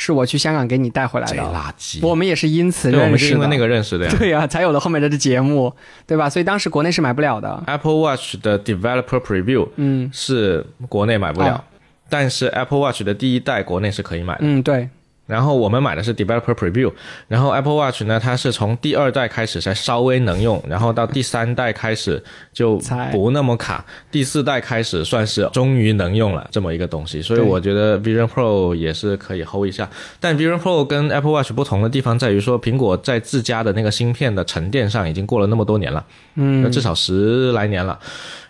[0.00, 1.98] 是我去香港给你带回来贼的，垃圾！
[2.06, 3.18] 我们也是因此认识的。
[3.18, 4.14] 是因为那个认识的呀。
[4.16, 5.74] 对呀、才有了后面的这节目，
[6.06, 6.30] 对吧？
[6.30, 7.60] 所以当时国内是买不了的。
[7.66, 11.60] Apple Watch 的 Developer Preview 嗯是国内买不了，哦
[12.08, 14.40] 但是 Apple Watch 的第一代国内是可以买的。
[14.42, 14.88] 嗯，对，
[15.28, 16.90] 然后我们买的是 Developer Preview，
[17.28, 22.20] 然后 Apple Watch 呢，它是从第二代开始才稍微能用，然后到第三代开始
[22.52, 22.80] 就
[23.12, 29.88] 不那么卡，第四代开始算是终于能用了这么一个东西，所以我觉得 Vision Pro 也是可以 hold 一下。
[30.18, 36.02] 但 Vision Pro 跟 Apple Watch 不同的地方在于说，苹果在自家的那个芯片的沉淀上已经过了那么多年了。
[36.36, 37.98] 嗯，至少十来年了。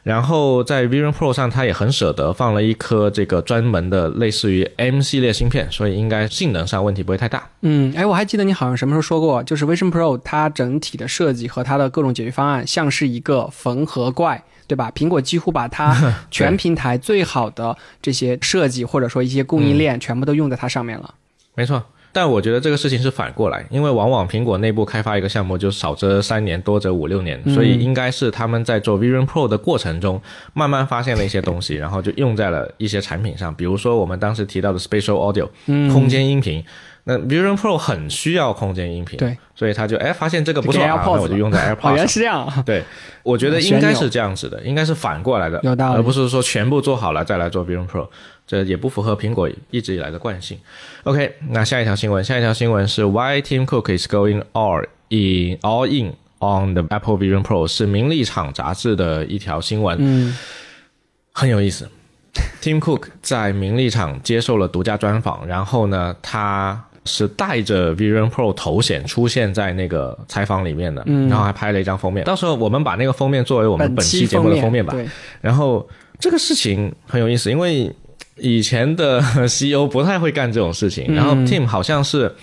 [0.02, 7.48] 然后在 Vision Pro 上，它也很舍得放了一颗这个专门的类似于 M 系列芯片，所以应该性能上问题不会太大。
[7.62, 14.90] 嗯，哎，我还记得你好像什么时候说过，就是 Vision Pro 它整体的设计和它的各种解决方案像是一个缝合怪，对吧？
[14.94, 21.14] 苹果几乎把它全平台最好的这些设计或者说一些供应链 全部都用在它上面了。
[21.54, 21.82] 没错。
[22.20, 30.20] 但我觉得这个事情是反过来，因为往往苹果内部开发一个项目就少则三年，多则五六年，所以应该是他们在做 Vision Pro 的过程中，
[30.52, 33.54] 慢慢发现了一些东西，然后就用在了一些产品上。
[33.54, 35.48] 比如说我们当时提到的 Spatial Audio，
[35.92, 36.64] 空间音频，
[37.04, 41.94] 那 Vision Pro 很需要空间音频，对，所以他就哎发现这个不错，那我就用在 AirPods。
[41.94, 42.82] 原来是这样，对，
[43.22, 48.08] 我觉得应该是这样子的，应该是反过来的，有道理，而不是说全部做好了再来做 Vision Pro。
[48.48, 50.58] 这也不符合苹果一直以来的惯性。
[51.04, 60.34] OK，那下一条新闻，下一条新闻是 Why Tim Cook is going all in all in on the Apple Vision Pro，是《名利场》杂志的一条新闻，嗯，
[61.32, 61.88] 很有意思。
[62.62, 72.24] Tim Cook 在《名利场》接受了独家专访，然后呢，他是带着 Vision Pro 头显出现在那个采访里面的，然后还拍了一张封面。
[72.24, 74.94] 到时候我们把那个封面作为我们本期节目的封面吧。
[75.40, 75.86] 然后
[76.18, 77.94] 这个事情很有意思，因为。
[78.40, 82.34] 以前的 CEO 不太会干这种事情，然后 Tim 好像是，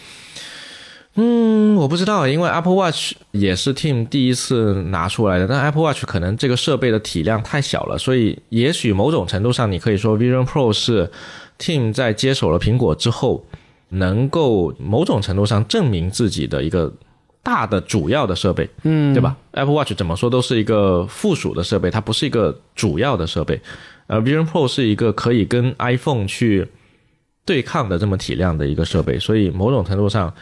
[1.16, 11.10] 嗯，我不知道，因为 Apple Watch 也是 Tim 第一次拿出来的，但 Apple Watch 可能这个设备的体量太小了，所以也许某种程度上，你可以说 Vision Pro 是
[11.58, 13.46] Tim 在接手了苹果之后，
[13.90, 16.92] 能够某种程度上证明自己的一个
[17.46, 23.62] 大的主要的设备，嗯，对吧？Apple Watch 怎么说都是一个附属的设备，它不是一个主要的设备。
[24.08, 26.68] 呃，Vision Pro 是一个可以跟 iPhone 去
[27.46, 30.34] 对抗的这么体量的一个设备，所以某种程度上，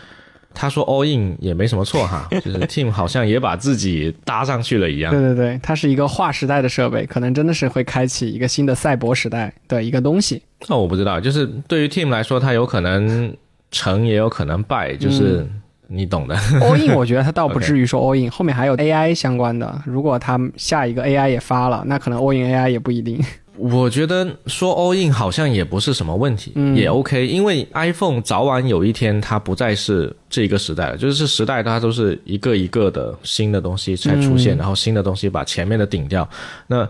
[0.53, 5.11] 他说 All In 也没什么错哈， 就是 Team 好像也把自己搭上去了一样。
[5.11, 10.41] 对对对，它是一个划时代的设备，可能真的是会开启一个新的赛博时代的一个东西。
[10.69, 13.35] 那我不知道，就是对于 Team 来说，它有可能
[13.71, 15.45] 成，也有可能败，就是
[15.87, 16.35] 你懂的。
[16.35, 23.23] All In 我觉得它倒不 至于说 All In，后面还有 AI 相关的，如果它下一个 AI 也发了，那可能 All In AI 也不一定。
[23.55, 36.27] 我觉得说 all in 好像也不是什么问题，也 OK，因为 iPhone 早晚有一天它不再是这一个时代了，就是时代它都是一个一个的新的东西才出现，然后新的东西把前面的顶掉。
[36.65, 36.89] 那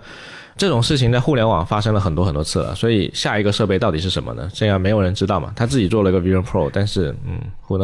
[0.55, 4.49] 这种事情在互联网发生了很多很多次了，所以下一个设备到底是什么呢？
[4.53, 5.51] 现在没有人知道嘛。
[5.57, 7.77] 他自己做了一个 Vision Pro，但是嗯，Who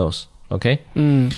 [0.50, 0.80] knows？OK？
[0.96, 1.32] 嗯。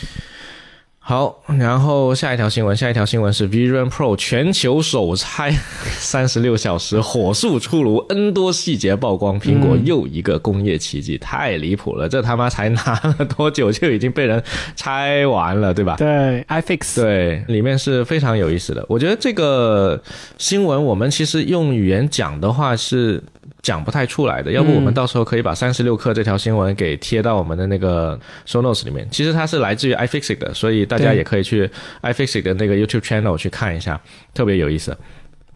[1.04, 5.52] 好，然后下一条新闻，下一条新闻是 Vision Pro 全球首拆
[5.97, 12.08] 三十六小时火速出炉，N 多细节曝光，苹果又一个工业奇迹，太离谱了！
[12.08, 14.41] 这他妈才拿了多久就已经被人
[14.76, 15.95] 拆完了，对吧？
[15.97, 18.86] 对，iFix，对，里面是非常有意思的。
[18.88, 20.02] 我觉得这个
[20.38, 23.21] 新闻我们其实用语言讲的话是。
[23.62, 29.08] 讲不太出来的，要不我们到时候可以把三十六克这条新闻给贴到我们的那个 show notes 里面。
[29.12, 31.69] 其实它是来自于 iFixit 的，所以大家也可以去
[32.02, 34.02] iFixit 的那个 YouTube channel 去看一下，
[34.34, 34.97] 特别有意思。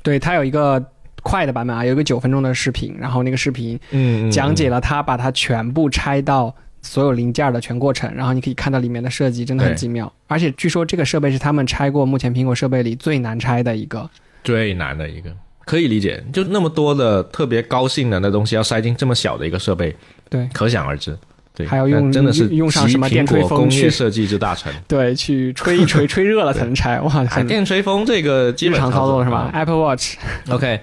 [0.04, 0.84] 对，它有一个
[1.24, 10.14] 快的版本啊，有一个九分钟的视频，然后那个视频嗯讲解了它把它全部拆到所有零件的全过程，然后你可以看到里面的设计真的很精妙。
[10.28, 14.08] 而且据说这个设备是他们拆过目前苹果设备里最难拆的一个，
[14.44, 15.36] 最难的一个。
[15.66, 19.96] 可以理解，就那么多的特别高性能的东西要塞进这么小的一个设备，
[20.30, 21.18] 对，可想而知。
[21.56, 24.70] 对，还要用真的是用上什么电吹风工业设计之大成。
[24.90, 27.00] 对，去吹一吹， 吹热了才能拆。
[27.00, 30.18] 哇，电吹风这个基本常操作是吧？Apple Watch。
[30.52, 30.82] OK，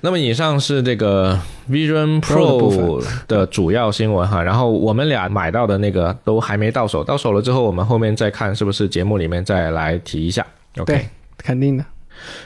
[0.00, 1.38] 那么以上是这个
[1.70, 4.42] Vision Pro 的主要新闻哈。
[4.42, 10.44] 然后我们俩买到的那个都还没到手，到手了之后我们后面再看是不是节目里面再来提一下。
[10.78, 11.84] OK，肯定的。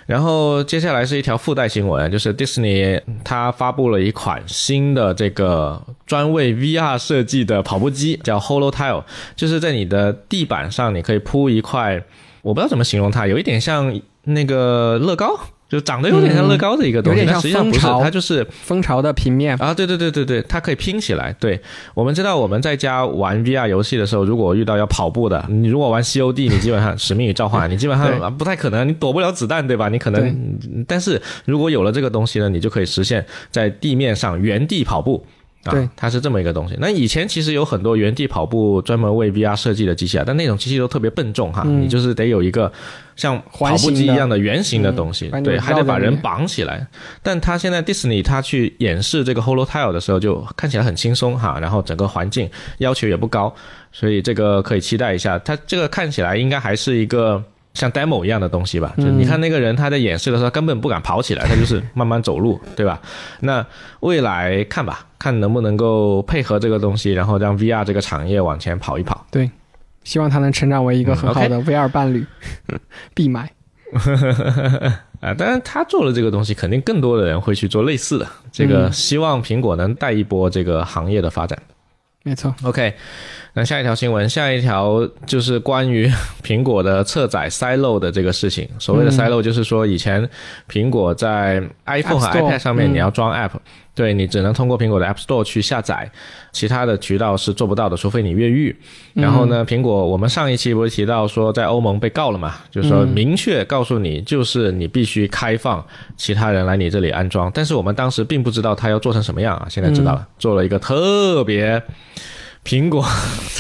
[0.07, 9.05] 然后接下来是一条附带新闻，就是 Disney 它发布了一款新的这个专为 VR 设计的跑步机，叫 Holo Tile，
[9.37, 12.03] 就是在你的地板上你可以铺一块，
[12.43, 15.39] 我不知道怎么形容它，有一点像那个乐高。
[15.73, 19.73] 就长得有点像乐高的一个东西，但实际上不是，它就是蜂巢的平面啊！
[19.73, 21.35] 对对对对对，它可以拼起来。
[21.41, 21.59] 对
[21.95, 29.89] 我们知道，我们在家玩 VR 游戏的时候，如果遇到要跑步的，你如果玩 COD，你基本上使命与召唤，你基本上不太可能，你躲不了子弹，对吧？
[29.89, 35.25] 你可能，但是如果有了这个东西呢，你就可以实现在地面上原地跑步。
[35.71, 36.77] 对，它是这么一个东西。
[36.81, 42.71] 那以前其实有很多原地跑步专门为 VR 设计的机器啊，但那种机器都特别笨重哈，你就是得有一个
[43.15, 46.85] 像跑步机一样的圆形的东西，对，还得把人绑起来。
[47.23, 53.55] 但它现在 Disney 它去演示这个 Holo Tile 的时候，就看起来很轻松哈，然后整个环境要求也不高，
[53.93, 55.39] 所以这个可以期待一下。
[55.39, 57.43] 它这个看起来应该还是一个
[57.75, 58.95] 像 demo 一样的东西吧。
[58.99, 63.01] 就你看那个人他在演示的时候根本不敢跑起来， 他就是慢慢走路，对吧？
[63.41, 63.65] 那
[64.01, 69.27] 未来看吧，看能不能够配合这个东西，然后让 VR 这个产业往前跑一跑。
[69.31, 69.51] 对，
[70.05, 72.27] 希望它能成长为一个很好的 VR 伴侣，
[72.69, 72.79] 嗯
[73.15, 73.51] 必买。
[75.21, 78.27] 啊，当然他做了这个东西，肯定更多的人会去做类似的。
[78.51, 81.57] 这个希望苹果能带一波这个行业的发展。
[82.25, 82.55] 没错。
[82.63, 82.95] OK，
[83.55, 86.11] 那下一条新闻，下一条就是关于
[86.43, 88.69] 苹果的侧载塞漏的这个事情。
[88.79, 90.29] 所谓的塞漏，就是说以前
[90.71, 93.53] 苹果在 iPhone 和 iPad 上面你要装 App。
[93.95, 96.11] 对你只能通过苹果的 App Store 去下载，
[96.51, 98.75] 其他的渠道是做不到的，除非你越狱。
[99.13, 102.55] 然后呢，苹果我们上一期不是提到说在欧盟被告了嘛？
[102.71, 105.85] 就是说明确告诉你，就是你必须开放
[106.17, 107.51] 其他人来你这里安装。
[107.53, 111.83] 但是我们当时并不知道他要做成什么样啊，现在知道了，做了一个特别。
[112.65, 113.05] 苹果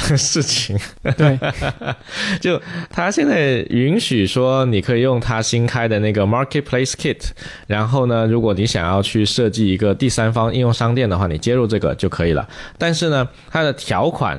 [0.09, 0.78] 的事情，
[1.16, 1.38] 对，
[2.40, 7.30] 就他现在允许说你可以用他新开的那个 Marketplace Kit，
[7.66, 12.48] 然后呢，如果你想要去设计一个第三方应用商店的话，你接入这个就可以了。
[12.78, 14.38] 但是呢，它的条款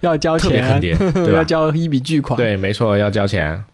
[0.00, 2.36] 要交钱， 对要交一笔巨款。
[2.36, 3.64] 对，没错，要交钱。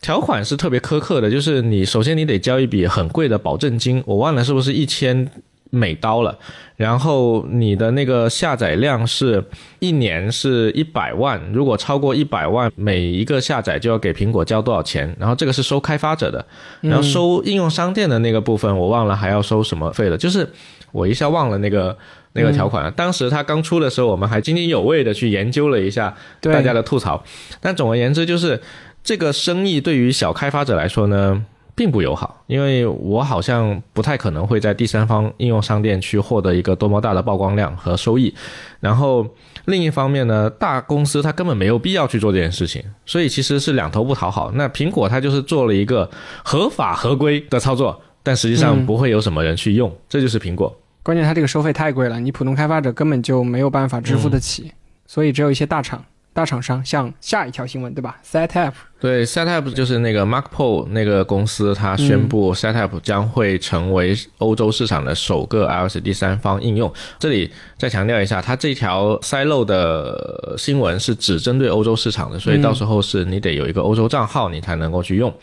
[0.00, 5.30] 条款是特别苛刻的，就是你首先你得交一笔很贵的保证金，我忘了是不是一千。
[5.70, 6.36] 美刀了，
[6.76, 9.42] 然后你的那个下载量是
[9.78, 15.14] 一年是一百万，如果超过一百万，每一个下载就要给苹果交多少钱？
[15.18, 16.44] 然后这个是收开发者的，
[16.80, 20.48] 然后收应用商店的那个部分我忘了还要收什么费了，就是
[20.90, 21.96] 我一下忘了那个
[22.32, 22.90] 那个条款了。
[22.90, 27.22] 当时它刚出的时候，我们还津津有味的去研究了一下大家的吐槽，
[27.60, 28.60] 但总而言之就是
[29.04, 31.44] 这个生意对于小开发者来说呢。
[31.80, 38.34] 并不友好，因为我好像不太可能会在第三方应用商店去获得一个多么大的曝光量和收益。
[38.80, 39.26] 然后
[39.64, 44.52] 另一方面呢，大公司它根本没有必要去做这件事情，所以其实是两头不讨好。
[44.52, 46.10] 那苹果它就是做了一个
[46.44, 50.78] 合法合规的操作，但实际上不会有什么人去用，这就是苹果。
[51.02, 54.70] 关键它这个收费太贵了，你普通开发者根本就没有办法支付得起，
[55.06, 56.04] 所以只有一些大厂。
[56.32, 66.92] 大厂商像下一条新闻对吧？SetApp 对 SetApp 就是那个 MarkPo 那个公司，它宣布 SetApp 将会成为欧洲市场的首个 iOS 第三方应用。
[67.18, 75.34] 这里再强调一下，它这条塞漏的新闻是只针对欧洲市场的，所以到时候是你得有一个欧洲账号，你才能够去用。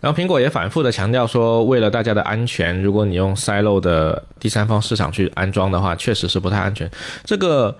[0.00, 6.88] 然后苹果也反复的强调说，为了大家的安全，如果你用塞漏的第三方市场去安装的话，确实是不太安全。
[7.24, 7.76] 这个。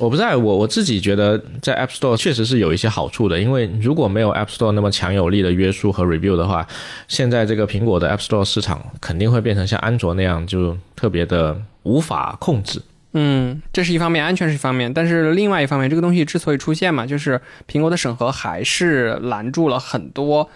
[0.00, 6.66] 我不在我我自己觉得，在 App Store 确实是有一些好处的，因为如果没有 App Store 那么强有力的约束和 review 的话，
[7.06, 12.80] 现在这个苹果的 App Store 市场肯定会变成像安卓那样，就特别的无法控制。
[13.12, 17.38] 嗯，这是一方面，安全是一方面，但是另外一方面，这个东西之所以出现嘛，就是
[17.68, 20.48] 苹果的审核还是拦住了很多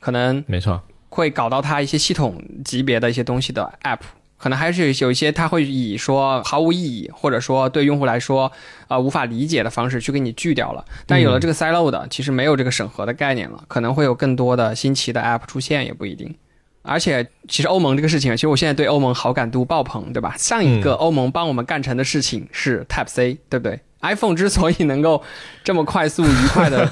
[0.00, 0.80] 可能，没错，
[1.10, 3.98] 会搞到它一些系统级别的一些东西的 App。
[4.38, 8.52] 可能还是有一些，他会以说毫无意义，或者说对用户来说，
[8.88, 10.84] 呃，无法理解的方式去给你拒掉了。
[11.06, 16.34] 但有了这个 side load，其实没有这个审核的概念了，可能会有更多的新奇的 app 出现，也不一定。
[16.82, 20.34] 而且，其实欧盟这个事情，其实我现在对欧盟好感度爆棚，对吧？
[20.36, 25.20] 上一个欧盟帮我们干成的事情是 Type C，对不对？iPhone 之所以能够
[25.64, 26.86] 这么快速愉快的，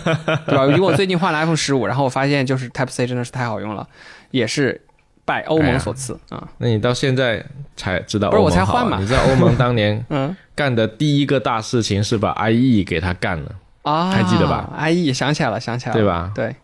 [0.47, 0.64] 对吧？
[0.66, 3.86] 因为我最近换了 iPhone 十五，然后我发现就是 Type C 真的是太好用了，
[4.30, 4.80] 也是。
[5.25, 6.47] 拜欧盟所赐啊！
[6.59, 7.45] 那你到现在
[7.77, 8.31] 才知道？
[8.31, 8.99] 不是我才换嘛？
[9.01, 13.53] 你知道欧盟当年 嗯干的第一个大事情是把 IE 给他干了
[13.83, 14.11] 啊？
[14.11, 16.33] 还记得吧？IE 想起来了，想起来了，对吧？
[16.35, 16.55] 对，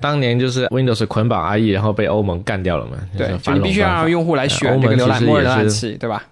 [0.00, 2.96] 当年就是 Windows 捆绑 IE，然后被欧盟干掉了嘛？
[3.16, 6.22] 对，就你必须要让用户来选这个浏览器，对吧？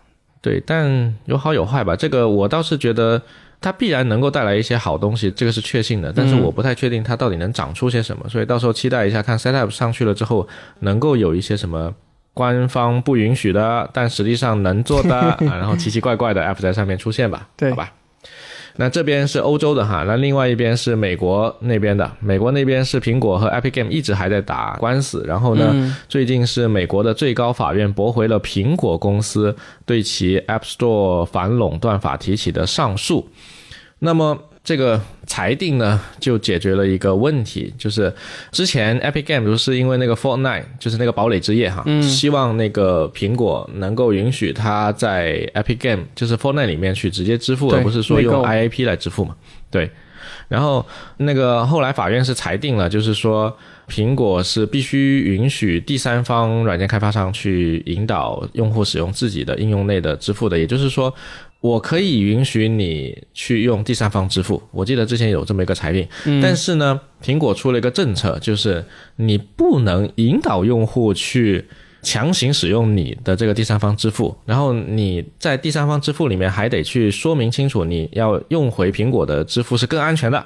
[0.40, 1.96] 对，但有好有坏吧。
[1.96, 3.20] 这个我倒是觉得。
[3.62, 6.12] 它必然能够带来一些好东西，这个是确信的。
[6.14, 10.46] 但是我不太确定它到底能长出些什么，所以到时候期待一下，看 SetUp 上去了之后，
[10.80, 11.94] 能够有一些什么
[12.34, 17.48] 官方不允许的，但实际上能做的，啊，然后奇奇怪怪的 App 在上面出现吧？
[17.56, 17.92] 对，好吧。
[18.76, 22.10] 那这边是欧洲的哈，那另外一边是美国那边的。
[22.20, 29.54] 美国那边是苹果和 Epic Game 一直还在打官司，然后呢，最近是美国的最高法院驳回了苹果公司
[29.84, 33.28] 对其 App Store 反垄断法提起的上诉。
[33.98, 38.14] 那么这个裁定呢，就解决了一个问题，就是
[38.52, 49.34] 之前 Epic Game 不是因为那个 Fortnite，就是那个堡垒之夜哈，希望那个苹果能够允许它在 Epic Game，就是 Fortnite 里面去直接支付，而不是说用 IAP 来支付嘛？
[49.68, 49.90] 对。
[50.46, 50.86] 然后
[51.16, 53.52] 那个后来法院是裁定了，就是说
[53.88, 61.12] 苹果是必须允许第三方软件开发商去引导用户使用自己的应用内的支付的，也就是说。
[61.62, 66.06] 我可以允许你去用第三方支付，我记得之前有这么一个裁定，
[66.42, 68.84] 但是呢，苹果出了一个政策，就是
[69.16, 71.64] 你不能引导用户去。
[72.02, 80.44] 强行使用你的这个第三方支付，然后你在第三方支付里面还得去说明清楚，你要用回苹果的支付是更安全的。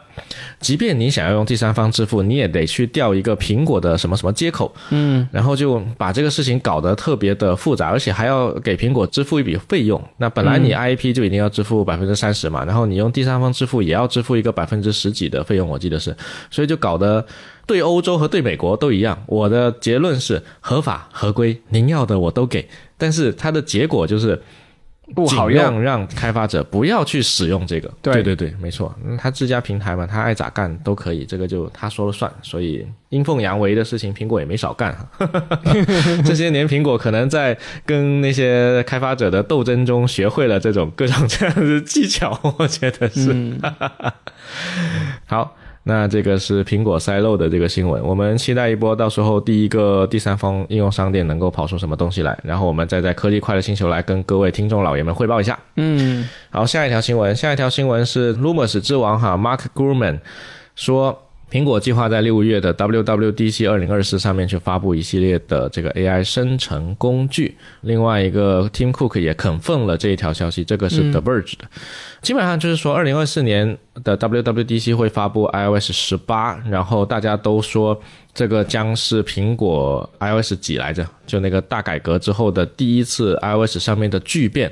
[0.61, 10.03] 即便你想要用第三方支付，你也得去调一个苹果的什么什么接口，嗯，然后就把这个事情搞得特别的复杂，而且还要给苹果支付一笔费用。
[10.19, 16.15] 那本来你 IP 就一定要支付百分之三十嘛，然后你用第三方支付也要支付一个百分之十几的费用，我记得是，
[16.51, 17.25] 所以就搞得。
[17.67, 22.69] 对欧洲和对美国都一样，我的结论是合法合规，您要的我都给。
[22.97, 24.41] 但是它的结果就是
[25.14, 27.93] 不好用，让开发者不要去使用这个。
[28.01, 32.33] 对对对，没错，他自家平台嘛，他爱咋干都可以，这个就他说了算。
[32.41, 34.97] 所以阴奉阳违的事情，苹果也没少干。
[36.25, 42.39] 这些年，苹果可能在跟那些开发者的斗争中，学会了这种各种这样的技巧。
[42.59, 43.59] 我觉得是。
[45.27, 45.57] 好。
[45.89, 55.57] 那这个是苹果塞漏的这个新闻，我们期待一波，到时候第一个第三方应用商店能够跑出什么东西来，然后我们再在科技快乐星球来跟各位听众老爷们汇报一下。
[55.76, 60.18] 嗯，好，下一条新闻，下一条新闻是 Rumors 之王哈，Mark Gurman
[60.74, 61.22] 说。
[61.49, 67.57] 苹果计划在六月的 WWDC 二零二四上面去发布一系列的这个 AI 生成工具。
[67.82, 71.64] 另外一个 Tim Cook 也肯奉了这一条消息，这个是 The Verge 的。
[72.27, 77.97] 基本上就是说，二零二四年的 WWDC 会发布 iOS 十八，然后大家都说。
[78.35, 81.07] 这个将是苹果 iOS 几来着？
[81.27, 84.70] 就那个大改革之后的第一次 iOS 上面的巨变，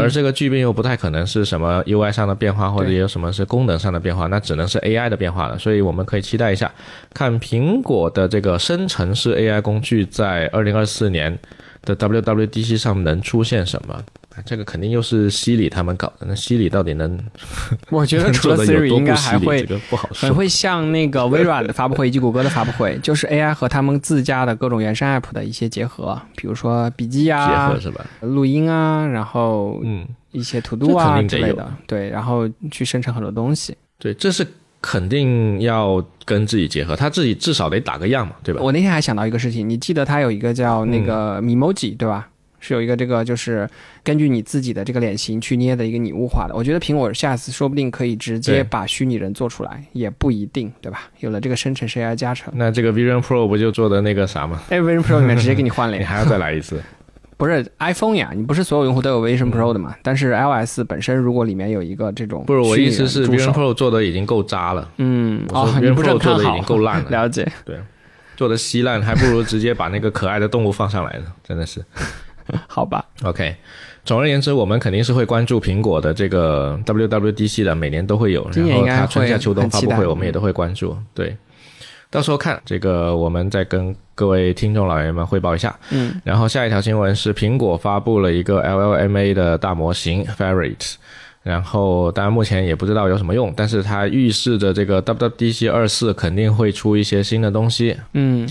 [0.00, 5.56] 而这个巨变又不太可能是什么 UI 上的变化，或者有什么是功能上的变化，那只能是 AI 的变化了。
[5.56, 6.72] 所以我们可以期待一下，
[7.12, 11.38] 看苹果的这个生成式 AI 工具在二零二四年
[11.82, 14.02] 的 WWDC 上能出现什么。
[14.44, 17.18] 这个肯定又是西里他们搞的，那西里到底能？
[17.90, 28.04] 我觉得除了 Siri 应该还会不好说，很会像那个 微软的发布会以及谷歌的发布会，就是 AI 和他们自家的各种原生 App 的一些结合，比如说笔记啊，结合是吧？
[28.20, 33.76] 录音啊，然后嗯，一些 To Do 啊之类的，对，然后去生成很多东西。
[33.98, 34.46] 对，这是
[34.80, 38.60] 肯定要跟自己结合，他自己至少得打个样嘛，对吧？
[38.62, 42.28] 我那天还想到一个事情，你记得他有一个叫那个 Memoji 对吧？
[42.64, 43.68] 是有一个这个，就是
[44.02, 46.54] 根据你自己的这个脸型去捏的一个拟物化的。
[46.54, 51.02] 我觉得苹果下次说不定可以直接把虚拟人做出来，也不一定，对吧？
[51.20, 54.62] 有了这个生成 AI 加成，那这个 Vision Pro 不就做的那个啥吗？
[54.70, 56.80] 哎，Vision Pro 里面直接给你换脸，你还要再来一次？
[57.36, 59.94] 不是 iPhone 呀，你不是所有用户都有 Vision Pro 的嘛？
[60.02, 64.88] 但是 iOS 本身如果里面有一个这种，不是我意思是 Vision Pro 做的已经够渣了。
[64.98, 67.10] 嗯，哦，Vision Pro 做的已经够烂了。
[67.10, 67.76] 了解，对，
[68.36, 71.84] 做的稀烂，还不如直接把那个可爱的动物放上来呢，真的是。
[72.68, 73.54] 好吧，OK。
[74.04, 78.46] 总而言之，我们肯定是会关注苹果的这个 WWDC 的，每年都会有。
[78.52, 80.94] 然后它春夏秋冬发布会，我们也都会关注。
[81.14, 81.34] 对，
[82.10, 85.74] 到时候看这个，我们再跟各位听众老爷们汇报一下。
[85.90, 86.20] 嗯。
[86.22, 90.96] 然后下一条新闻是苹果发布了一个 LLMA 的大模型 Ferret，
[91.42, 97.96] 然后当然目前也不知道有什么用，但是它预示着这个 WWDC 二四肯定会出一些新的东西。
[98.12, 98.46] 嗯。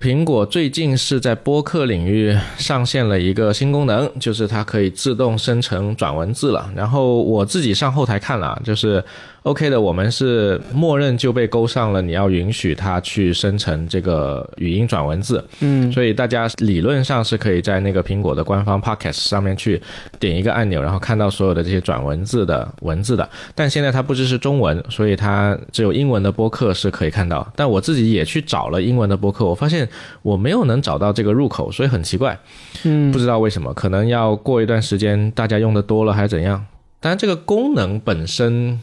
[0.00, 6.70] 苹果最近是在播客领域上线了一个新功能，就是它可以自动生成转文字了。
[6.76, 9.02] 然后我自己上后台看了，就是。
[9.46, 19.80] OK 的，我们是默认就被勾上了，你要允许它去生成这个语音转文字，嗯，所以大家理论上是可以在那个苹果的官方 Podcast 上面去
[20.18, 23.28] 点一个按钮，然后看到所有的这些转文字的文字的。
[23.54, 27.46] 但现在它不支持中文，所以它只有英文的播客是可以看到。
[27.54, 29.88] 但我自己也去找了英文的播客，我发现
[30.22, 32.36] 我没有能找到这个入口，所以很奇怪，
[32.82, 36.66] 嗯，不知道为什么，可能要过一段时间大家用的多了还是怎样。
[36.98, 38.80] 当然，这个功能本身。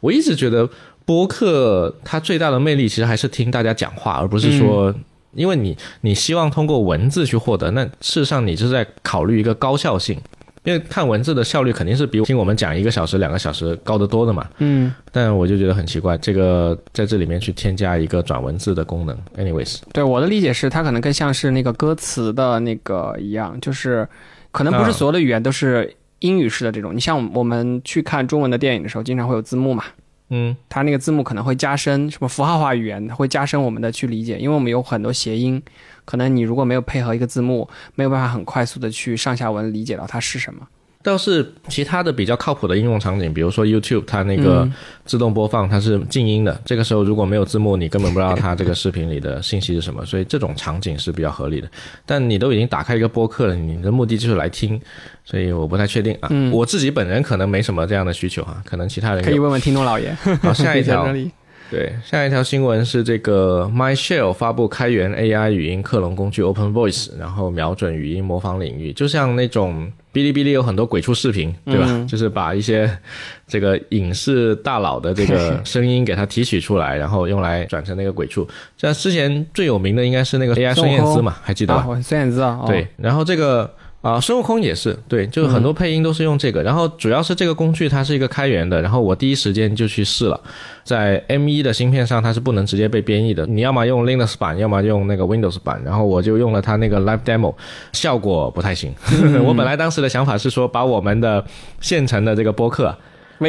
[0.00, 0.68] 我一直觉得
[1.04, 4.94] 播客它最大的魅力其实还是听大家讲话，而不是说，
[5.32, 10.20] 因为你你希望通过文字去获得，那事实上你是在考虑一个高效性，
[10.64, 14.46] 因为看文字的效率肯定是比听我们讲一个小时、两个小时高得多的嘛。
[14.58, 19.16] 嗯，但我就觉得很奇怪，这个在这里面去添加一个转文字的功能。
[19.36, 24.06] Anyways，对我的理解是，它可能更像是那个歌词的那个一样，就是
[24.52, 25.94] 可能不是所有的语言都是。
[26.20, 29.84] 英语式的这种，你像我们去看中文的电影的时候，经常会有字幕嘛，
[30.30, 35.62] 嗯，它那个字幕可能会加深什么符号化语言，它会加深我们的去理解，因为我们有很多谐音，
[36.04, 40.66] 可能你如果没有配合一个字幕，没有办法很快速的去上下文理解到它是什么。
[41.08, 44.68] 倒是其他的比较靠谱的应用场景，比如说 YouTube，它那个
[45.06, 51.68] 自动播放它是静音的，这个时候如果没有字幕，你根本不知道它这个视频里的信息是什么，所以这种场景是比较合理的。
[52.04, 54.78] 但你都已经打开一个播客了，你的目的就是来听，
[55.24, 56.28] 所以我不太确定啊。
[56.52, 60.14] 我自己本人可能没什么这样的需求啊，可能其他人可以问问听众老爷。
[60.42, 61.08] 好，下一条。
[61.70, 72.06] 对，下一条新闻是这个 MyShell 发布开源 AI 语音克隆工具 Open Voice，然后瞄准语音模仿领域，就像那种哔哩哔哩有很多鬼畜视频，对吧？
[72.08, 72.90] 就是把一些
[73.46, 78.48] 这个影视大佬的这个 声音给它提取出来，然后用来转成那个鬼畜。
[78.76, 81.86] 像之前最有名的应该是那个 AI 孙燕姿嘛，还记得吧？
[82.02, 83.70] 孙燕姿啊，对，然后这个。
[84.00, 90.40] 啊，孙悟空也是对，就是很多配音都是用这个，然后主要是这个工具它是一个开源的，然后我第一时间就去试了，
[90.84, 97.54] 在 M1 的芯片上它是不能直接被编译的，你要么用 Linux 版，要么用那个 Windows 版，然后我就用了它那个 Live Demo，
[97.92, 98.94] 效果不太行。
[99.44, 101.44] 我本来当时的想法是说把我们的
[101.80, 102.94] 现成的这个播客。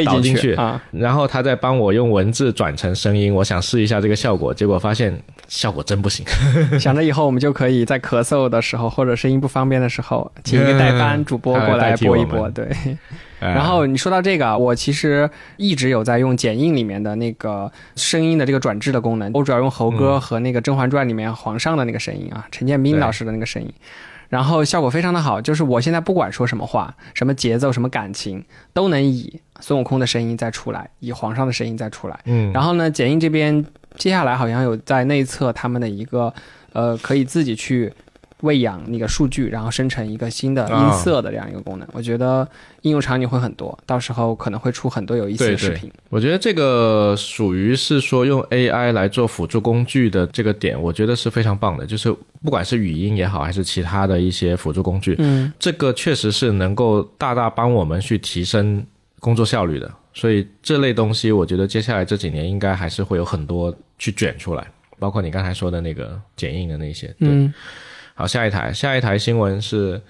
[0.06, 5.20] 导进去啊，然后他再帮我用文字转成声音，我想试一下这个效果，结果发现
[5.50, 6.24] 效果真不行。
[6.78, 12.48] 想着以后我们就可以在咳嗽的时候或者声音不方便的时候，请一个代班主播过来播一播。
[12.54, 12.70] 对，
[13.40, 23.70] 然后你说到这个，我其实一直有在用剪映里面的那个声音的这个转制的功能，我主要用猴哥和那个《甄嬛传》里面皇上的那个声音啊，陈建斌老师的那个声音。
[24.28, 32.16] 然后效果非常的好，就是我现在不管说什么话，什么节奏，什么感情，都能以孙悟空的声音再出来，以皇上的声音再出来。
[32.26, 33.64] 嗯，然后呢，剪映这边
[33.96, 36.32] 接下来好像有在内测他们的一个，
[36.72, 37.92] 呃，可以自己去。
[38.42, 42.48] 喂养那个数据，然后生成一个新的音色的这样一个功能，我觉得
[42.80, 45.92] 应用场景会很多，到时候可能会出很多有意思的视频。
[46.08, 51.84] 我觉得这个属于是说用 AI 来做辅助工具的这个点，我觉得是非常棒的。
[51.84, 52.10] 就是
[52.42, 58.82] 不管是语音也好，还是其他的一些辅助工具，嗯，这个确实是能够大大帮我们去提升
[59.18, 59.92] 工作效率的。
[60.12, 64.66] 所以这类东西，我觉得接下来这几年应该还是会有很多去卷出来，
[64.98, 67.50] 包括你刚才说的那个剪映的那些，对。
[68.14, 70.00] 好，下一台，下一台新闻是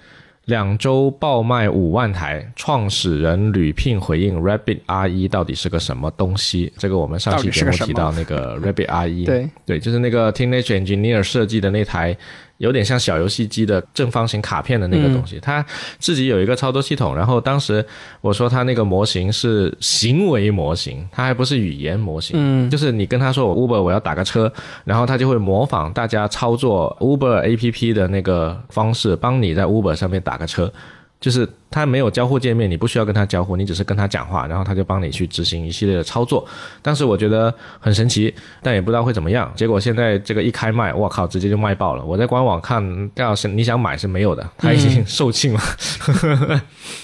[0.45, 6.73] 两周爆卖五万台，创始人吕聘回应 Rabbit R 一到底是个什么东西？
[6.77, 12.17] 这个我们上期节目提到那个 Rabbit R 一，对对，就是那个 Teenage Engineer 设计的那台。
[12.61, 15.65] 有点像小游戏机的正方形卡片的那个东西，它
[15.97, 17.15] 自己有一个操作系统。
[17.15, 17.83] 然后当时
[18.21, 22.35] 我说它那个模型是行为模型，它还不是语言模型。
[22.37, 24.51] 嗯，就是你跟他说我 Uber 我要打个车，
[24.85, 30.71] 然后它就会模仿大家操作 Uber APP 的那个方式，帮你在 Uber 上面打个车。
[31.19, 36.45] 就是它没有交互界面，你不需要跟他交互，你只是跟他讲话，然后他就帮你去执行一系列的操作。
[36.81, 39.49] 当时我觉得很神奇，但也不知道会怎么样。
[39.55, 42.03] 结果现在这个一开卖，我靠，直接就卖爆了。
[42.03, 46.61] 我在官网看，要是你想买是没有的，它已经 售罄了。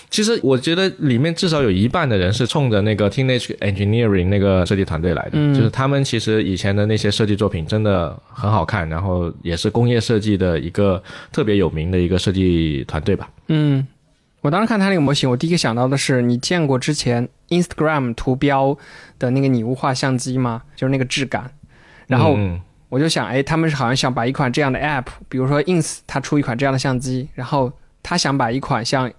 [0.10, 11.02] 其实我觉得里面至少有一半的人是冲着那个 Teenage Engineering 那个设计团队来的，就是他们其实以前的那些设计作品真的很好看，然后也是工业设计的一个
[11.32, 13.30] 特别有名的一个设计团队吧。
[13.48, 13.88] 嗯。
[14.42, 18.78] 我当时看他那个模型，我第一个想到的是，你见过之前 Instagram 图标
[19.18, 20.62] 的那个拟物化相机吗？
[20.76, 21.52] 就是那个质感。
[22.06, 22.38] 然后
[22.88, 27.72] 我就想，哎，他们是好像想把一款这样的 App，比如说 Ins，它出一款这样的相机，然后
[28.02, 29.12] 他想把一款像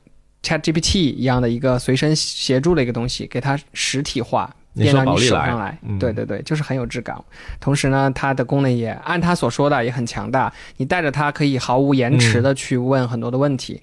[0.43, 5.77] ChatGPT 一样的一个随身协助的一个东西，给它实体化，变到你手上来。
[5.99, 7.15] 对对对，就是很有质感。
[7.61, 13.83] 同时呢，它的功能也按他所说的也很强大，你带着它可以毫无延迟的去问很多的问题。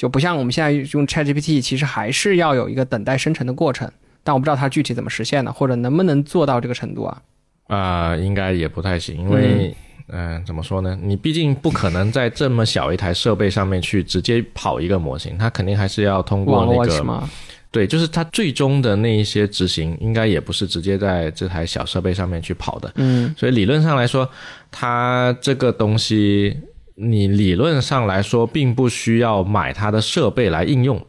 [0.00, 3.86] 就不像我们现在用 ChatGPT，其实还是要有一个等待生成的过程，
[4.24, 7.22] 但我不知道它具体怎么实现的，或者能不能做到这个程度啊？
[7.66, 9.76] 啊，应该也不太行，因为，
[10.08, 10.98] 嗯，怎么说呢？
[11.02, 17.22] 你毕竟不可能在这么小一台设备上面去直接跑一个模型，它肯定还是要通过那个，
[17.70, 22.90] 对，就是它最终的那一些执行，应该也不是直接在这台小设备上面去跑的。
[22.94, 24.26] 嗯，所以理论上来说，
[24.70, 26.58] 它这个东西。
[27.00, 31.00] 你理论上来说，并不需要买它的设备来应用，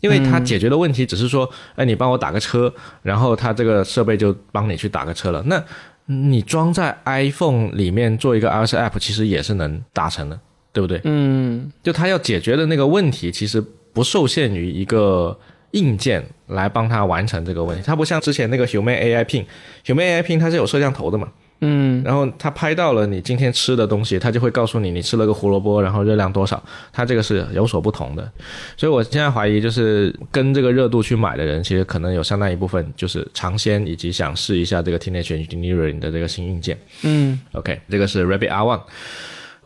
[0.00, 2.72] 因为它解决的问题只是说，哎，你帮我打个车，
[3.02, 5.42] 然后它这个设备就帮你去打个车了。
[5.46, 5.62] 那
[6.06, 10.38] 你装在 iPhone 里面做一个 iOS App，其实也是能达成的，
[10.72, 11.00] 对不对？
[11.04, 15.38] 嗯，就它要解决的那个问题，其实不受限于一个
[15.72, 17.82] 硬件来帮它完成这个问题。
[17.84, 21.28] 它不像之前那个 Human AI Pin，Human AI Pin 它是有摄像头的嘛？
[21.60, 26.62] 嗯，然后他拍到了你今天吃的东西，他就会告诉你你吃了个胡萝卜，然后热量多少。
[26.92, 28.30] 他这个是有所不同的，
[28.76, 36.78] 所以我现在怀疑，就是跟这个热度去买的人，其实可能有相当一部分就是尝鲜以及想试一下这个 Teenage Engineering 的这个新硬件。
[37.02, 38.80] 嗯，OK，这个是 Rabbit R One。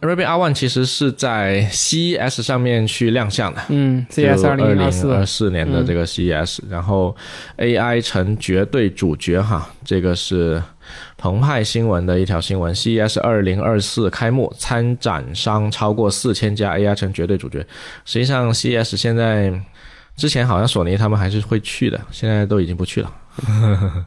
[0.01, 7.15] Rabbit R One 其实是在 CES 上面去亮相的，嗯，CS 二零二四二四年的这个 CES，、然后
[7.59, 10.61] AI 成绝对主角哈，这个是
[11.17, 17.67] 澎湃新闻的一条新闻，CES 二零二四开幕，参展商超过四千家，AI 成绝对主角。
[18.05, 19.53] 实际上 CES 现在
[20.17, 23.13] 之前好像索尼他们还是会去的，现在都已经不去了。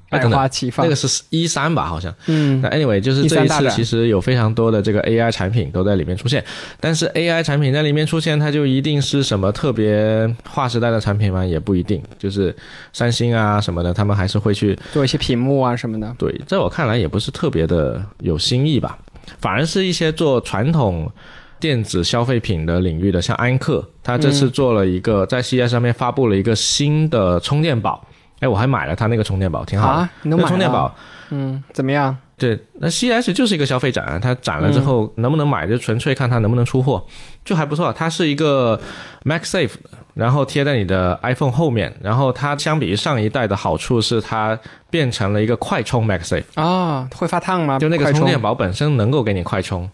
[0.10, 0.96] 哎 百花齐放那个。
[0.96, 2.14] 是一三吧，好像。
[2.28, 6.44] 嗯那 anyway，就是这一13大展次其实有非常多的这个 AI 产品都在里面出现，
[6.80, 11.46] 但是 AI 产品在里面出现，它就一定是什么特别划时代的产品吗？
[11.46, 12.56] 也不一定，就是
[12.94, 16.16] 三星啊什么的，他们还是会去做一些屏幕啊什么的。
[16.18, 18.98] 对，在我看来也不是特别的有新意吧，
[19.40, 21.12] 反而是一些做传统。
[21.58, 28.06] 电子消费品的领域的，像安克，他这次做了一个、在 CES 上面发布了一个新的充电宝，
[28.40, 30.00] 哎，我还买了他那个充电宝，挺好的。
[30.00, 30.94] 啊，你能买充电宝，
[31.30, 32.16] 嗯，怎么样？
[32.38, 37.02] 对，那 CES 就是一个消费展，它展了之后能不能买，就纯粹看它能不能出货，
[37.46, 37.94] 就还不错。
[37.94, 38.78] 它是一个
[39.24, 39.72] MagSafe，
[40.16, 44.60] 然后贴在你的 iPhone 后面，然后它相比于上一代的好处是它
[44.90, 47.80] 变成了一个快充 MagSafe，啊，会发烫吗？
[47.80, 49.90] 就那个充电宝本身能够给你快充。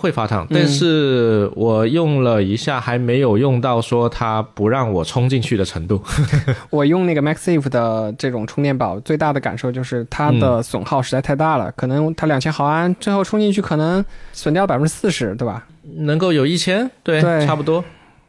[0.00, 6.02] 会发烫，但是我用了一下，还没有用到说它不让我充进去的程度。
[6.70, 15.66] 我用那个 MaxSafe 的这种充电宝，最大的感受就是它的损耗实在太大了，可能它两千毫安，最后充进去可能损掉百分之四十，对吧？
[15.96, 17.84] 能够有一千，对，差不多。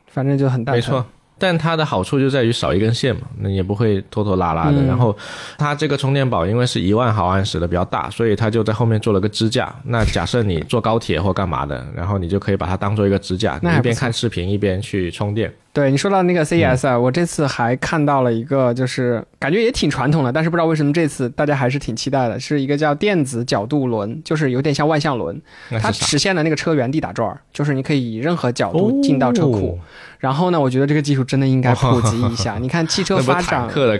[0.07, 0.73] 反正就很大。
[0.73, 1.05] 没错，
[1.41, 4.73] 但它的好处就在于少一根线嘛，那也不会拖拖拉拉的。
[4.73, 5.17] 嗯然后
[5.57, 9.73] 它这个充电宝因为是一万毫安时的比较大，所以它就在后面做了个支架。
[9.85, 15.51] 那假设你坐高铁或干嘛的， 然后你就可以把它当做一个支架，你一边看视频一边去充电。
[15.73, 25.41] 对你说到那个 CES 啊，我这次还看到了一个，就是感觉也挺传统的，但是不知道为什么这次大家还是挺期待的，是一个叫电子角度轮，就是有点像万向轮，
[25.81, 25.89] 它？
[25.89, 29.79] 实现了那个车原地打转儿，就是你可以以任何角度进到车库。
[30.21, 32.59] 然后呢，我觉得这个技术真的应该普及一下。
[32.59, 33.97] 你看汽车发展，的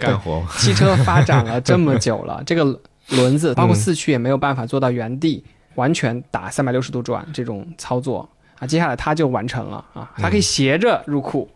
[0.57, 5.43] 汽车发展了这么久了， 这个轮子包括四驱也没有办法做到原地
[5.75, 8.67] 完全打三百六十度转这种操作啊。
[8.67, 11.49] 接下来它就完成了啊，它可以斜着入库，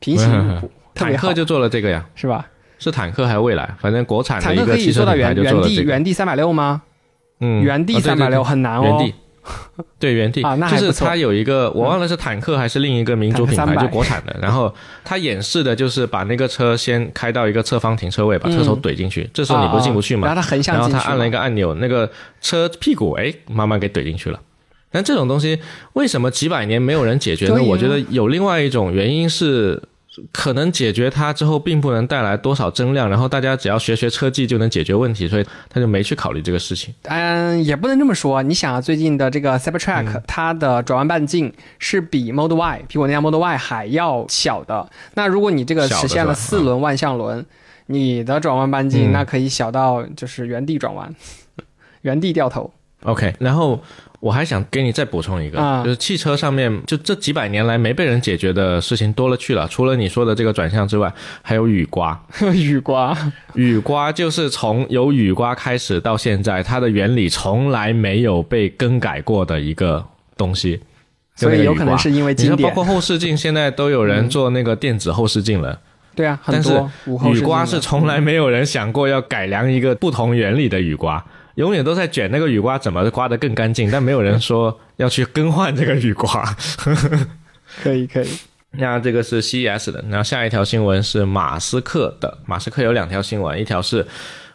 [0.00, 2.46] 平行入库，特别坦克，就做了这个呀，是吧？
[2.78, 3.74] 是坦克还是蔚来？
[3.80, 5.90] 反正国产的坦克一个汽车可以做到原品牌就做原地了这个。
[5.90, 6.82] 原地三百六吗？
[7.40, 8.82] 嗯，原地三百六很难哦。
[8.84, 9.14] 原地，
[9.98, 14.36] 对原地就是它有一个，我忘了是坦克还是另一个民族品牌，坦克300就国产的。
[14.40, 14.74] 然后
[15.04, 20.26] 它演示的就是把那个车先开到一个侧方停车位，把车头怼进去，这时候你不是进不去嘛？
[20.26, 24.40] 啊啊然后它横向进去嘛，然后他按了一个按钮，那个车屁股哎慢慢给怼进去了。
[24.90, 25.58] 但这种东西
[25.94, 27.62] 为什么几百年没有人解决呢？
[27.62, 29.82] 我觉得有另外一种原因是。
[30.32, 36.94] 可能解决它之后，并不能带来多少增量，然后大家只要学学车技就能解决问题，所以他就没去考虑这个事情。
[37.04, 38.42] 嗯，也不能这么说。
[38.42, 44.88] 你想啊，最近的这个 Cybertruck，、它嗯的转弯半径是比 Model Y，比我那辆 Model Y 还要小的。
[45.14, 47.44] 那如果你这个实现了四轮万向轮，
[47.86, 51.14] 你的转弯半径、嗯那可以小到就是原地转弯，
[52.02, 52.72] 原地掉头。
[53.02, 53.82] OK，然后
[54.24, 61.12] 我还想给你再补充一个，啊就是汽车上面就这几百年来没被人解决的事情多了去了，除了你说的这个转向之外，
[61.42, 62.18] 还有雨刮。
[62.54, 63.14] 雨刮，
[63.52, 70.02] 雨刮就是从有雨刮开始到现在，它的原理从来没有被更改过的一个
[70.38, 70.80] 东西。
[71.36, 72.70] 就所以那个有可能是因为你说，包。
[72.70, 75.78] 括后视镜，现在都有人做那个电子后视镜了。
[76.14, 76.90] 对啊，很但是多
[77.30, 81.22] 雨刮是从来没有人想过要改良一个不同原理的雨刮，
[81.56, 86.44] 永远都在卷那个雨刮怎么刮得更干净，但没有人说要去更换这个雨刮。
[87.82, 88.28] 可以可以。
[88.76, 92.38] 那这个是 CES 的，然后下一条新闻是马斯克的。
[92.44, 94.04] 马斯克有两条新闻，一条是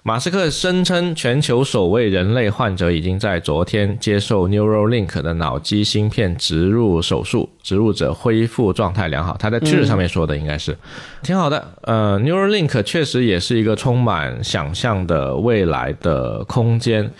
[0.09, 9.37] 马斯克声称全球首位人类患者已经在昨天接受 Neuralink 的脑机芯片植入手术，植入者恢复状态良好。
[9.37, 10.75] 他在 Twitter 上面说的应该是、
[11.21, 11.63] 挺好的。
[11.83, 17.11] 呃，Neuralink 确实也是一个充满想象的未来的空间。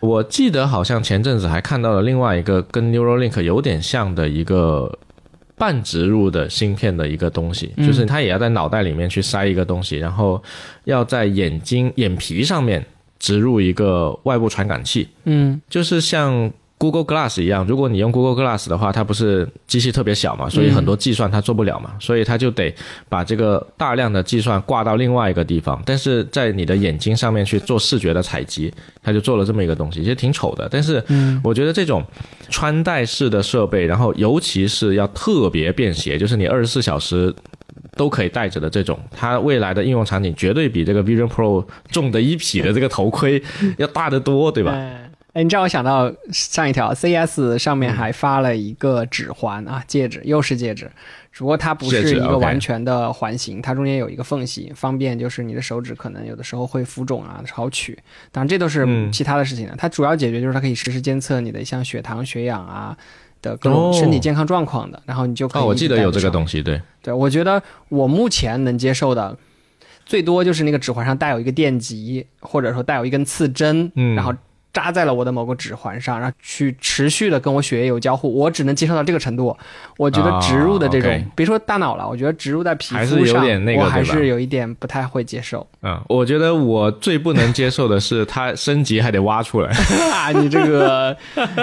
[0.00, 4.98] 我记得好像前阵子还看到了另外一个跟 Neuralink 有点像的一个
[5.64, 10.42] 半植入的芯片的一个东西，就是它也要在脑袋里面去塞一个东西，然后
[10.84, 12.84] 要在眼睛眼皮上面
[13.18, 15.58] 植入一个外部传感器，嗯。
[15.70, 16.52] 就是像
[16.90, 22.74] Google Glass 一样，如果你用 Google Glass 的话，它不是机器特别小嘛，所以很多计算它做不了嘛，所以它就得
[23.08, 28.72] 把这个大量的计算挂到另外一个地方，但是在你的眼睛上面去做视觉的采集，
[29.02, 31.02] 它就做了这么一个东西，其实挺丑的，但是
[31.42, 32.04] 我觉得这种
[32.50, 37.34] 穿戴式的设备，然后尤其是要特别便携，就是你二十四小时。
[37.96, 43.40] 都可以带着的这种，它未来的应用场景绝对比这个 Vision Pro 重的一匹的这个头盔
[43.76, 44.72] 要大得多，对吧？
[44.72, 45.03] 哎
[45.34, 50.88] 哎，你这让我想到上一条 CS 上面还发了一个指环啊，戒指，又是戒指，
[51.32, 57.98] 只不过它不是一个完全的环形，它中间有一个缝隙，方便就是你的手指可能有的时候会浮肿啊，好取。
[58.30, 62.96] 当然这都是其他的事情了，它主要解决就是它可以实时监测你的像血糖、血氧啊
[63.42, 65.62] 的各种身体健康状况的，然后你就可以。
[65.62, 66.80] 哦，我记得有这个东西，对。
[67.02, 69.36] 对，我觉得我目前能接受的。
[70.06, 74.34] 最多就是那个指环上带有一个电极，或者说带有一根刺针，嗯，然后
[74.74, 79.56] 扎在了我的某个指环上，然后去持续的跟我血液有交互，我只能接受到这个程度。
[79.96, 83.46] 我觉得植入的这种，别说大脑了，我觉得植入在皮肤上，
[83.78, 85.66] 我还是有一点不太会接受。
[85.82, 89.70] 嗯，我觉得我最不能接受的是它升级还得挖出来。
[90.12, 91.16] 啊，你这个，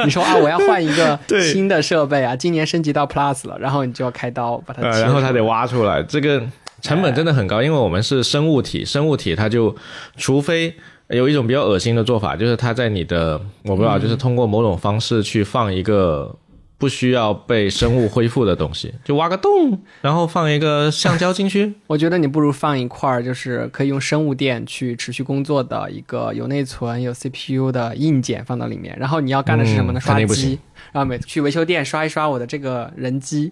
[0.05, 6.41] 你说啊，我要换一个 新的设备啊，今年升级到 Plus 了，然后你就要开刀把它，然后它得挖出来，这个。
[6.82, 9.76] 成本真的很高，因为我们是生物体，生物体它就，
[10.18, 10.76] 除非
[11.12, 16.36] 有一种比较恶心的做法，就是他在你的我不知道，就是通过某种方式去放一个
[16.78, 21.74] 不需要被生物恢复的东西，就挖个洞，然后放一个橡胶进去。
[21.86, 29.99] 我觉得你不如放一块就是可以用生物电去持续工作的一个有内存、有 CPU 的硬件放到里面，然后你要干的是什么呢？
[29.99, 30.57] 刷机，
[30.91, 33.51] 然后每去维修店刷一刷我的这个人机。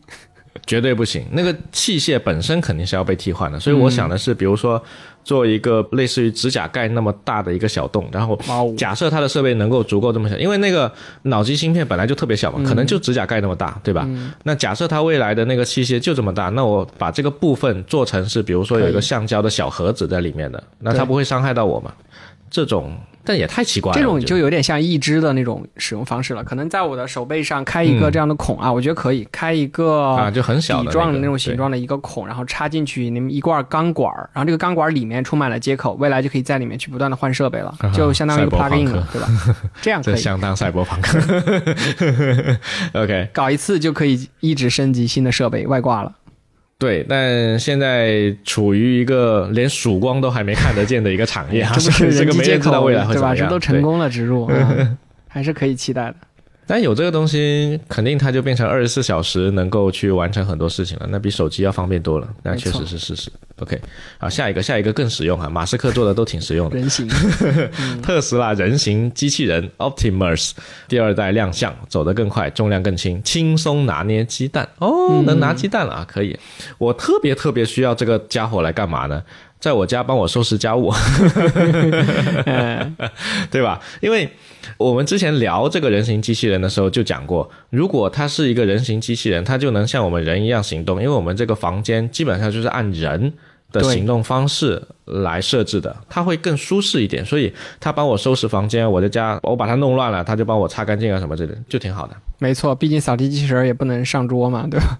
[0.65, 3.59] 绝对不行，那个器械本身肯定是要被替换的。
[3.59, 4.81] 所以我想的是，比如说
[5.23, 8.37] 做一个类似于指甲盖那么大的一个小洞，然后
[8.77, 10.91] 假设它的设备能够足够这么小，因为那个
[11.23, 14.07] 脑机芯片本来就特别小嘛，可能就指甲盖那么大，对吧？
[14.43, 21.93] 那假设它未来的那个器械就这么大，那我把这个部分做成是，比如说有一个橡胶的小盒子在里面的，那它不会伤害到我嘛？
[22.49, 22.95] 这种。
[23.23, 26.43] 但也太奇怪了，这种就有点像一只的那种使用方式了。
[26.43, 39.27] 可能在我的手背上开一个这样的孔啊，我觉得可以开一个啊，就很小的状的那种形状的一个孔，然后插进去那么一罐钢管，然后这个钢管里面充满了接口，未来就可以在里面去不断的换设备了，就相当于 plug in 了，对吧？
[39.81, 41.19] 这样可以相当赛博朋克。
[42.93, 46.11] OK，搞一次就可以一直升级新的设备外挂了。
[46.79, 54.49] 对，但现在处于一个连曙光都还没看得见的一个产业， 这不是 这个没人知道未来会怎么样，这都成功了植入，
[55.27, 56.15] 还是可以期待的。
[56.69, 62.29] 但有这个东西，肯定它就变成二十四小时能够去完成很多事情了，那比手机要方便多了。
[62.43, 63.31] 那确实是事实。
[63.57, 63.81] OK，
[64.19, 65.49] 好，下一个，下一个更实用啊！
[65.49, 66.77] 马斯克做的都挺实用的。
[66.77, 67.09] 人形，
[68.03, 70.51] 特斯拉人形机器人 Optimus
[70.87, 76.05] 第二代亮相，走得更快，重量更轻，轻松拿捏鸡蛋哦，能拿鸡蛋了啊！
[76.07, 76.37] 可以，
[76.77, 79.21] 我特别特别需要这个家伙来干嘛呢？
[79.59, 80.91] 在我家帮我收拾家务，
[83.51, 83.79] 对吧？
[83.99, 84.29] 因为
[84.77, 91.01] 我们之前聊这个人形机器人的时候就讲过，如果它是一个人形机器人，它就能像我们人一样行动。
[91.01, 93.33] 因为我们这个房间基本上就是按人
[93.71, 97.25] 的行动方式来设置的，它会更舒适一点。
[97.25, 102.15] 所以它帮我收拾房间，我的家我把它弄乱了，它就帮我擦干净啊什么之类的，就挺好的。
[102.39, 104.99] 没错，毕竟扫地机器人也不能上桌嘛，对吧？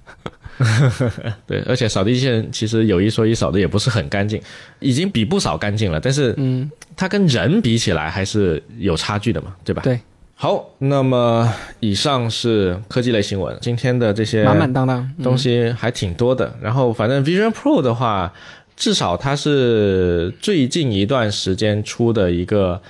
[1.47, 4.41] 对，而且扫地机器人其实有一说一，扫的也不是很干净，
[4.79, 5.99] 已经比不扫干净了。
[5.99, 9.81] 但是，嗯，它跟人比起来还是有差距的嘛，对吧？
[9.83, 9.97] 对。
[10.35, 16.53] 好，那么以上是科技类新闻，今天的这些满满当当东西还挺多的。
[16.61, 18.31] 然后，反正 Vision Pro 的话，
[18.79, 22.81] 至少它是最近一段时间出的一个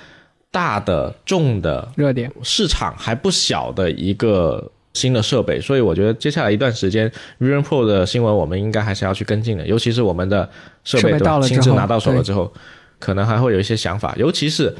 [0.50, 4.72] 大的、重的热点，市场还不小的一个。
[4.92, 10.50] 新的设备，所以我觉得接下来一段时间，Vision Pro 的新闻我们应该还是要去跟进的，尤其是我们的
[10.82, 11.16] 设备
[11.46, 12.52] 亲自拿到手了之后，
[12.98, 14.12] 可能还会有一些想法。
[14.18, 14.74] 尤其是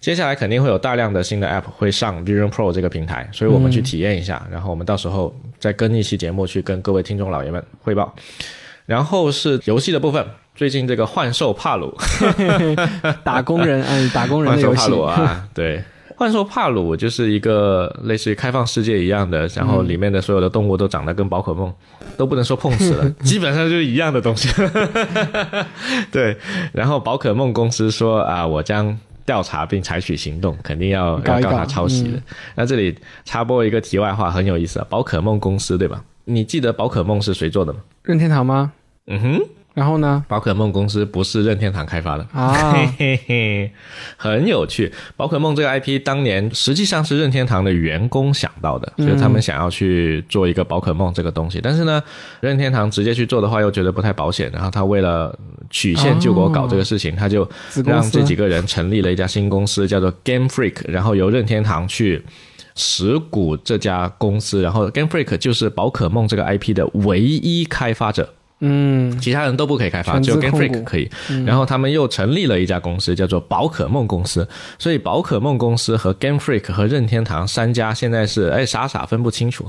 [0.00, 8.12] 接下来肯定会有大量的新的 App 会上 Vision Pro 这个平台，所以我们去体验一下，然后我们到时候再跟一期节目去跟各位听众老爷们汇报。
[8.84, 11.94] 然后是游戏的部分，最近这个幻兽帕鲁，
[13.24, 15.82] 打工人， 嗯，打工人的游戏啊，对。
[16.14, 21.72] 幻兽帕鲁就是一个类似于开放世界一样的，然后里面的所有的动物都长得跟宝可梦
[22.16, 24.48] 都不能说碰瓷了， 基本上就是一样的东西。
[26.12, 26.36] 对，
[26.72, 28.96] 然后宝可梦公司说啊，我将
[29.26, 32.22] 调查并采取行动，肯定要要告他抄袭的。
[32.54, 36.04] 那这里插播一个题外话，很有意思啊，宝可梦公司对吧？
[36.26, 37.80] 你记得宝可梦是谁做的吗？
[38.04, 38.70] 任天堂吗？
[39.08, 39.40] 嗯哼。
[39.74, 40.22] 然后呢？
[40.28, 43.72] 宝可梦公司不是任天堂开发的啊，嘿嘿嘿，
[44.16, 44.92] 很有趣。
[45.16, 51.58] 宝可梦这个 IP 当年实际上是任天堂的员工想到的，就是他们想要去做一个宝可梦这个东西。
[51.62, 52.02] 但是呢，
[52.40, 55.34] 任天堂直接去做的话又觉得不太保险，然后他为了
[55.70, 57.48] 曲线救国搞这个事情，他就
[57.86, 62.22] 让这几个人成立了一家新公司，叫做 Game Freak，然后由任天堂去
[62.74, 68.34] 持股这家公司，然后 Game Freak 就是宝可梦这个 IP 的唯一开发者。
[68.64, 71.10] 嗯，其他人都不可以开发，只有 Game Freak 可以。
[71.44, 74.48] 然后他们又成立了一家公司，叫做宝可梦公司。
[74.78, 79.66] 所以宝可梦公司和 Game Freak 和任天堂三家现在是哎傻傻分不清楚。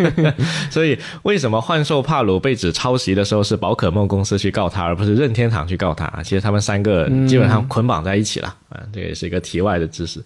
[0.70, 6.10] 所以为什么幻兽帕鲁被指抄袭的时候是宝可梦公司去告他，而不是任天堂去告他？
[6.22, 8.56] 其实他们三个基本上捆绑在一起了。
[8.70, 10.18] 啊，这个也是一个题外的知识。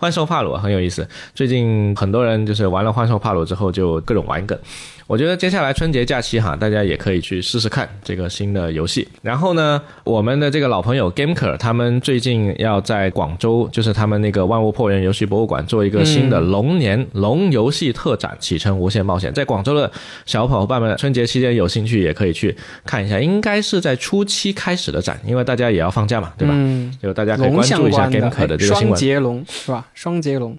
[0.00, 4.58] 幻兽帕鲁很有意思，最近很多人就是玩了幻兽帕鲁之后就各种玩梗。
[5.06, 9.06] 我觉得接下来春节假期哈，大家也可以去试试看这个新的游戏。
[9.20, 19.32] 然后呢，我们的这个老朋友 Gameker 他们最近要在广州，就是他们那个万物破源游戏博物馆做一个新的龙年龙游戏特展，启程无限冒险。
[19.34, 19.90] 在广州的
[20.24, 26.54] 小伙伴们，春节期间有兴趣也可以去看一下，应该是在初期开始的展，因为大家也要放假嘛，对吧？
[26.56, 28.88] 嗯，就大家可以关注一下 Gameker 的哎这个新闻。
[28.88, 29.86] 双节龙是吧？
[29.92, 30.56] 双节龙，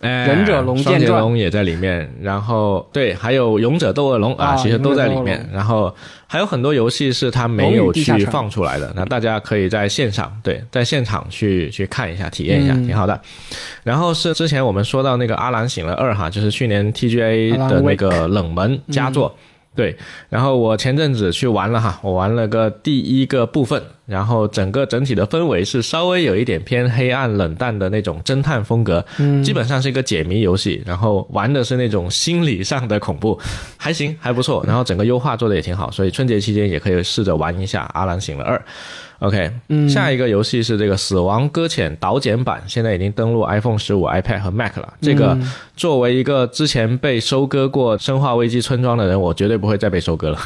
[0.00, 5.20] 哎忍者龙双剑龙也在里面，然后对，还有勇者斗恶龙啊，啊其实都在里。
[5.20, 5.94] 面然后
[6.26, 13.20] 还有很多游戏是它没有去放出来的，那大家可以在现场对，在现场去去看一下，体验一下，嗯挺好的。
[13.82, 19.34] 然后是之前我们说到那个《阿兰醒了二》哈，就是去年 TGA 的那个冷门佳作。
[19.74, 19.96] 对，
[20.28, 33.38] 然后我前阵子去玩了哈，我玩了个第一个部分，然后整个整体的氛围是稍微有一点偏黑暗冷淡的那种侦探风格，嗯基本上是一个解谜游戏，然后玩的是那种心理上的恐怖，
[33.76, 38.58] 还行，还不错，然后整个优化做的也挺好，所以春节期间也可以试着玩一下《阿兰醒了二》。
[39.20, 44.94] OK，嗯下一个游戏是这个《死亡搁浅》导剪版，现在已经登陆 iPhone 十五、iPad 和 Mac 了。
[45.02, 50.38] 这个嗯作为一个之前被收割过《生化危机》村庄的人，我绝对不会再被收割了。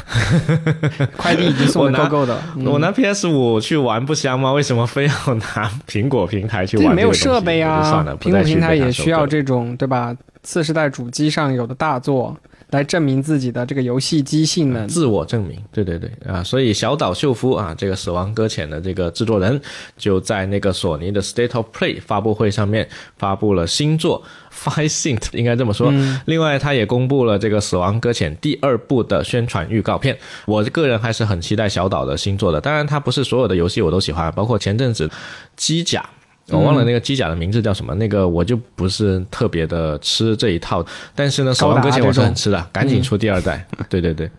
[1.15, 2.37] 快递已经送的够够的。
[2.57, 4.51] 嗯我拿 PS 五去玩不香吗？
[4.51, 9.35] 为什么非要拿苹果平台去玩没有设备啊苹果平台也需要这。
[9.35, 10.15] 这种对吧？
[10.43, 12.35] 次世代主机上有的大作
[12.75, 14.87] 来证明自己的这个游戏机性能。
[14.87, 19.59] 自我证明，对对对啊，所以小岛秀夫啊，这个《死亡搁浅》的这个制作人，
[19.97, 24.21] 就在那个索尼的 State of Play 发布会上面发布了新作
[24.69, 25.93] 《Five Synth》，应该这么说。
[26.25, 30.17] 另外，他也公布了这个《死亡搁浅》第二部的宣传预告片。
[30.45, 35.09] 我个人还是很期待小岛的新作的，当然，他不是所有的游戏我都喜欢，包括前阵子
[35.55, 36.05] 机甲。
[36.49, 40.85] 我忘了那个机甲的名字叫什么，那个我就不是特别的吃这一套，
[41.15, 43.65] 但是呢，死亡搁浅我是很吃的，赶紧出第二代。
[43.89, 44.29] 对对对，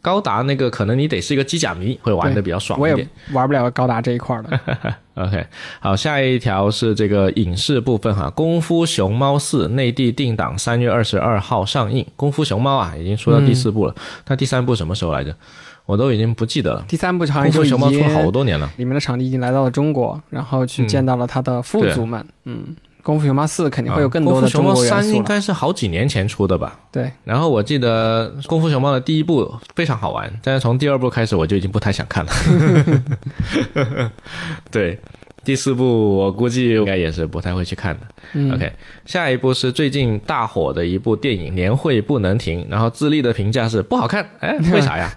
[0.00, 3.08] 高达那个可能你得是一个机甲迷，会玩的比较爽我也。
[3.32, 4.60] 玩不了高达这一块的。
[5.14, 5.44] OK，
[5.80, 13.94] 好，下一条是这个影视部分哈，《功夫熊猫四》内地定档三月二十二号上映，《功夫熊猫》啊已经出到第四部了，
[14.28, 15.34] 那第三部什么时候来着？
[15.86, 16.84] 我都已经不记得了。
[16.88, 22.24] 第三部功夫熊猫出了好多年了，里面的场地已经来到了中国，然后去见到了他的父祖们。
[22.44, 25.02] 嗯，功夫熊猫四肯定会有更多的中啊功夫熊猫国元素了。
[25.02, 26.78] 三应该是好几年前出的吧？
[26.92, 32.32] 对，然后我记得《功夫熊猫》的第一部非常好玩，但是从第二部开始我就已经不太想看了。
[34.70, 34.98] 对，
[35.42, 38.06] 第四部我估计应该也是不太会去看的。
[38.34, 38.70] 嗯 OK，
[39.06, 44.28] 下一部是最近大火的一部电影《年会不能停》，然后自立的评价是不好看。
[44.40, 45.10] 哎，为啥呀？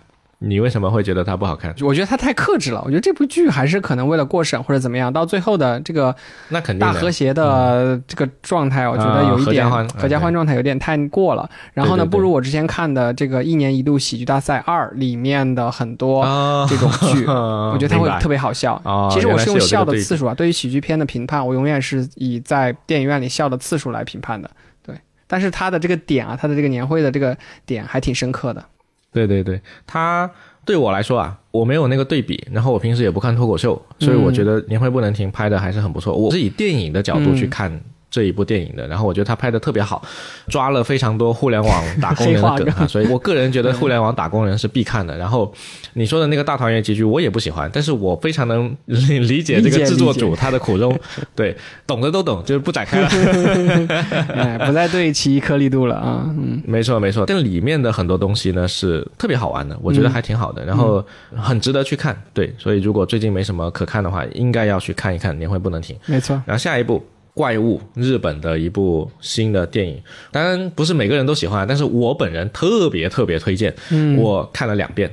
[0.45, 1.73] 你为什么会觉得它不好看？
[1.81, 2.81] 我觉得它太克制了。
[2.83, 6.13] 我觉得这部剧还是可能为了过审或者怎么样，到最后的这个
[6.49, 11.49] 那肯定大和谐的这个状态，我觉得有一点啊合家欢合家欢状态有点太过了。
[11.73, 18.81] 然后呢，不如我之前看的这个一年一度喜剧大赛二里面的很多啊这种剧，我 我觉得它会特别好笑。
[18.83, 24.49] 哦其实我是用笑的次数啊，对于喜剧片的评判，我永远是以在电影院里笑的次数来评判的。
[24.85, 24.93] 对，
[25.25, 28.65] 但是它的这个点啊，它的这个年会的这个点还挺深刻的。
[29.13, 30.29] 对对对，他
[30.65, 36.15] 对我来说啊，我没有那个对比，然后我平时也不看脱口秀，所以我觉得《年会不能停》拍的还是很不错。
[36.15, 37.79] 我是以电影的角度去看。
[38.13, 39.99] 这一部电影的，然后我觉得他拍的特别好，
[40.47, 45.17] 抓了非常多互联网打工人的梗啊，所以我个人觉得互联网打工人是必看的。
[45.17, 45.51] 然后
[45.93, 50.95] 你说的那个大团圆结局我也不喜欢，但是我非常能理理解这个制作组他的苦衷，
[51.33, 51.57] 对，
[51.87, 53.09] 懂的都懂，就是不展开了。
[54.35, 61.03] 哎，不再对其颗粒度了啊，嗯，没错没错，但里面的很多东西呢是特别好玩的，我觉得还挺好的，然后
[61.35, 62.15] 很值得去看。
[62.31, 65.95] 对，所以如果最近没什么可看的话，应该要去看一看《年会不能停》。
[66.05, 66.39] 没错。
[66.45, 66.99] 然后下一部
[67.33, 75.11] 《怪物》，日本的一部新的电影，当然不是每个人都喜欢，但是我本人特别特别推荐，嗯，我看了两遍。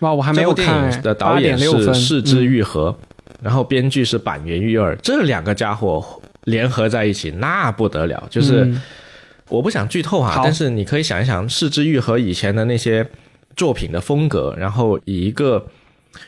[0.00, 2.96] 哇，我还没有看、的导演是市之嗯愈合，
[3.42, 6.04] 然后编剧是板垣裕二，这两个家伙
[6.44, 8.64] 联合在一起，那不得了，就是。
[8.64, 8.82] 嗯。
[9.48, 13.06] 我不想剧透哈，但是你可以想一想，四之愈和以前的那些
[13.54, 15.66] 作品的风格，然后以一个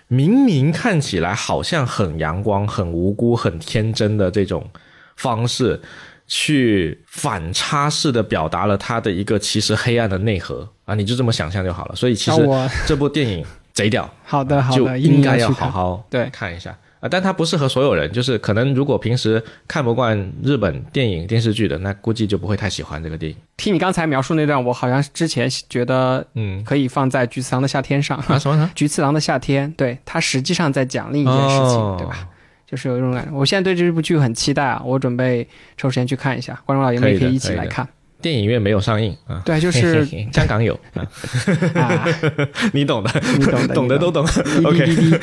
[0.08, 4.68] 明明看起来好像很阳光、很无辜、很天真的这种
[5.16, 5.80] 方式，
[6.26, 10.68] 去反差式的表达了他的一个其实黑暗的内核。
[10.84, 11.96] 啊，你就这么想象就好了。
[11.96, 12.46] 所以其实
[12.86, 15.50] 这部电影贼屌， 好的好就的，就应该要。
[15.50, 17.08] 好好对看一下啊。
[17.08, 23.38] 但它不适合所有人，就是可能如果平时看不惯日本电影电视剧的，那估计就不会太喜欢这个电影。
[23.56, 28.18] 听你刚才描述那段，我好像之前觉得嗯，可以放在《菊次郎的夏天》上。
[28.28, 28.70] 啊什么呢？
[28.74, 32.28] 菊次郎的夏天，对他实际上在讲另一件事情，哦对吧？
[32.74, 33.30] 就是有这种感觉。
[33.32, 35.46] 我现在对这部剧很期待啊，我准备
[35.76, 37.86] 抽时间去看一下，观众老爷们也可可以一起来看。
[38.20, 39.40] 电影院没有上映啊。
[39.44, 40.78] 对，就是 香港有，
[42.74, 44.26] 你懂的，你懂的，懂的都懂。
[44.64, 45.16] OK 滴滴滴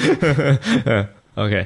[1.35, 1.65] OK，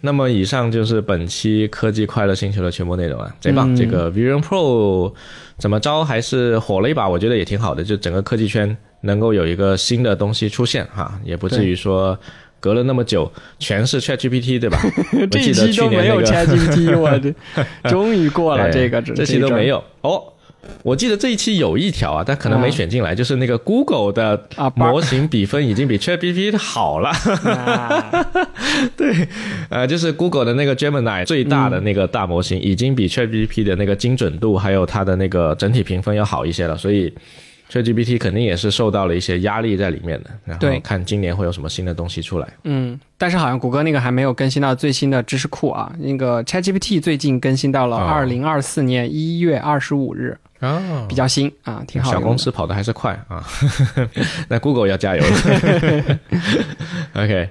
[0.00, 3.72] 那么以上就是本期科技快乐星球的全部内容啊，贼棒！
[3.72, 5.12] 嗯这个 Vision Pro
[5.58, 12.18] 怎么着还是火了一把，我觉得也挺好的，就整个科技圈能够有一个新的东西出现哈，也不至于说
[12.62, 14.78] 隔了那么久全是 ChatGPT 对吧？
[15.28, 17.34] 这一期都没有 ChatGPT， 我的
[17.90, 20.22] 终于过了这个，这期都没有有哦。
[20.84, 27.10] 我记得这一期有一条啊，但可能没啊选进来，就是那个 Google 的模型比分已经比 ChatGPT 好了。
[27.10, 28.26] 啊
[29.68, 37.12] 呃，就是 Google 的那个 Gemini 最大的那个大模型，已经比 ChatGPT 的那个精准度还有它的那个整体评分要好一些了，所以
[37.72, 40.30] ChatGPT 肯定也是受到了一些压力在里面的。
[40.44, 42.46] 然后看今年会有什么新的东西出来。
[42.64, 45.90] 嗯，但是好像谷歌那个还没有更新到最新的知识库啊。
[45.98, 52.20] 那个 ChatGPT 最近更新到了哦二零二四年一月二十五日，哦比较新啊，挺好小。
[52.20, 53.42] 公司跑的还是快啊，
[54.48, 56.18] 那 Google 要加油了。
[57.24, 57.48] OK，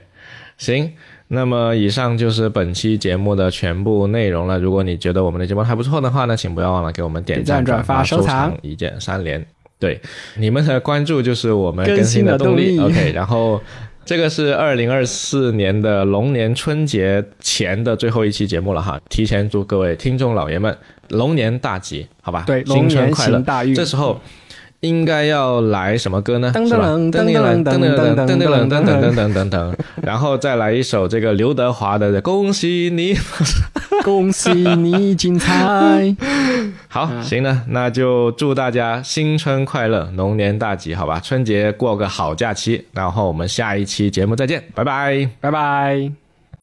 [0.57, 0.91] 行。
[1.34, 4.59] 那么以上就是本期节目的全部内容了。
[4.59, 9.43] 如果你觉得我们的节目还不错的话呢，请不要忘了给我们点赞、转发收藏一键三连。
[9.82, 10.00] 对，
[10.38, 12.80] 你们的关注就是我们更更新新的动力。
[12.80, 13.60] OK，然后
[14.06, 20.78] 这个是二零二四年的龙年春节前的最后一期节目了哈，提前祝各位听众老爷们
[21.10, 22.44] 龙年大吉，好吧？
[22.46, 23.44] 对，龙新春年快乐行。
[23.44, 23.74] 大运。
[23.74, 24.22] 这时候
[24.82, 26.52] 应该要来什么歌呢？
[26.54, 29.74] 噔噔噔噔噔噔噔噔噔噔噔噔噔噔噔噔噔，
[30.04, 33.16] 然后再来一首这个刘德华的《恭喜你》。
[34.04, 36.16] 恭喜你精彩！
[36.90, 41.20] 好，行了，那就祝大家新春快乐，龙年大吉，好吧？
[41.20, 45.30] 春节过个好假期，然后我们下一期节目再见，拜拜。
[45.40, 46.31] 拜拜。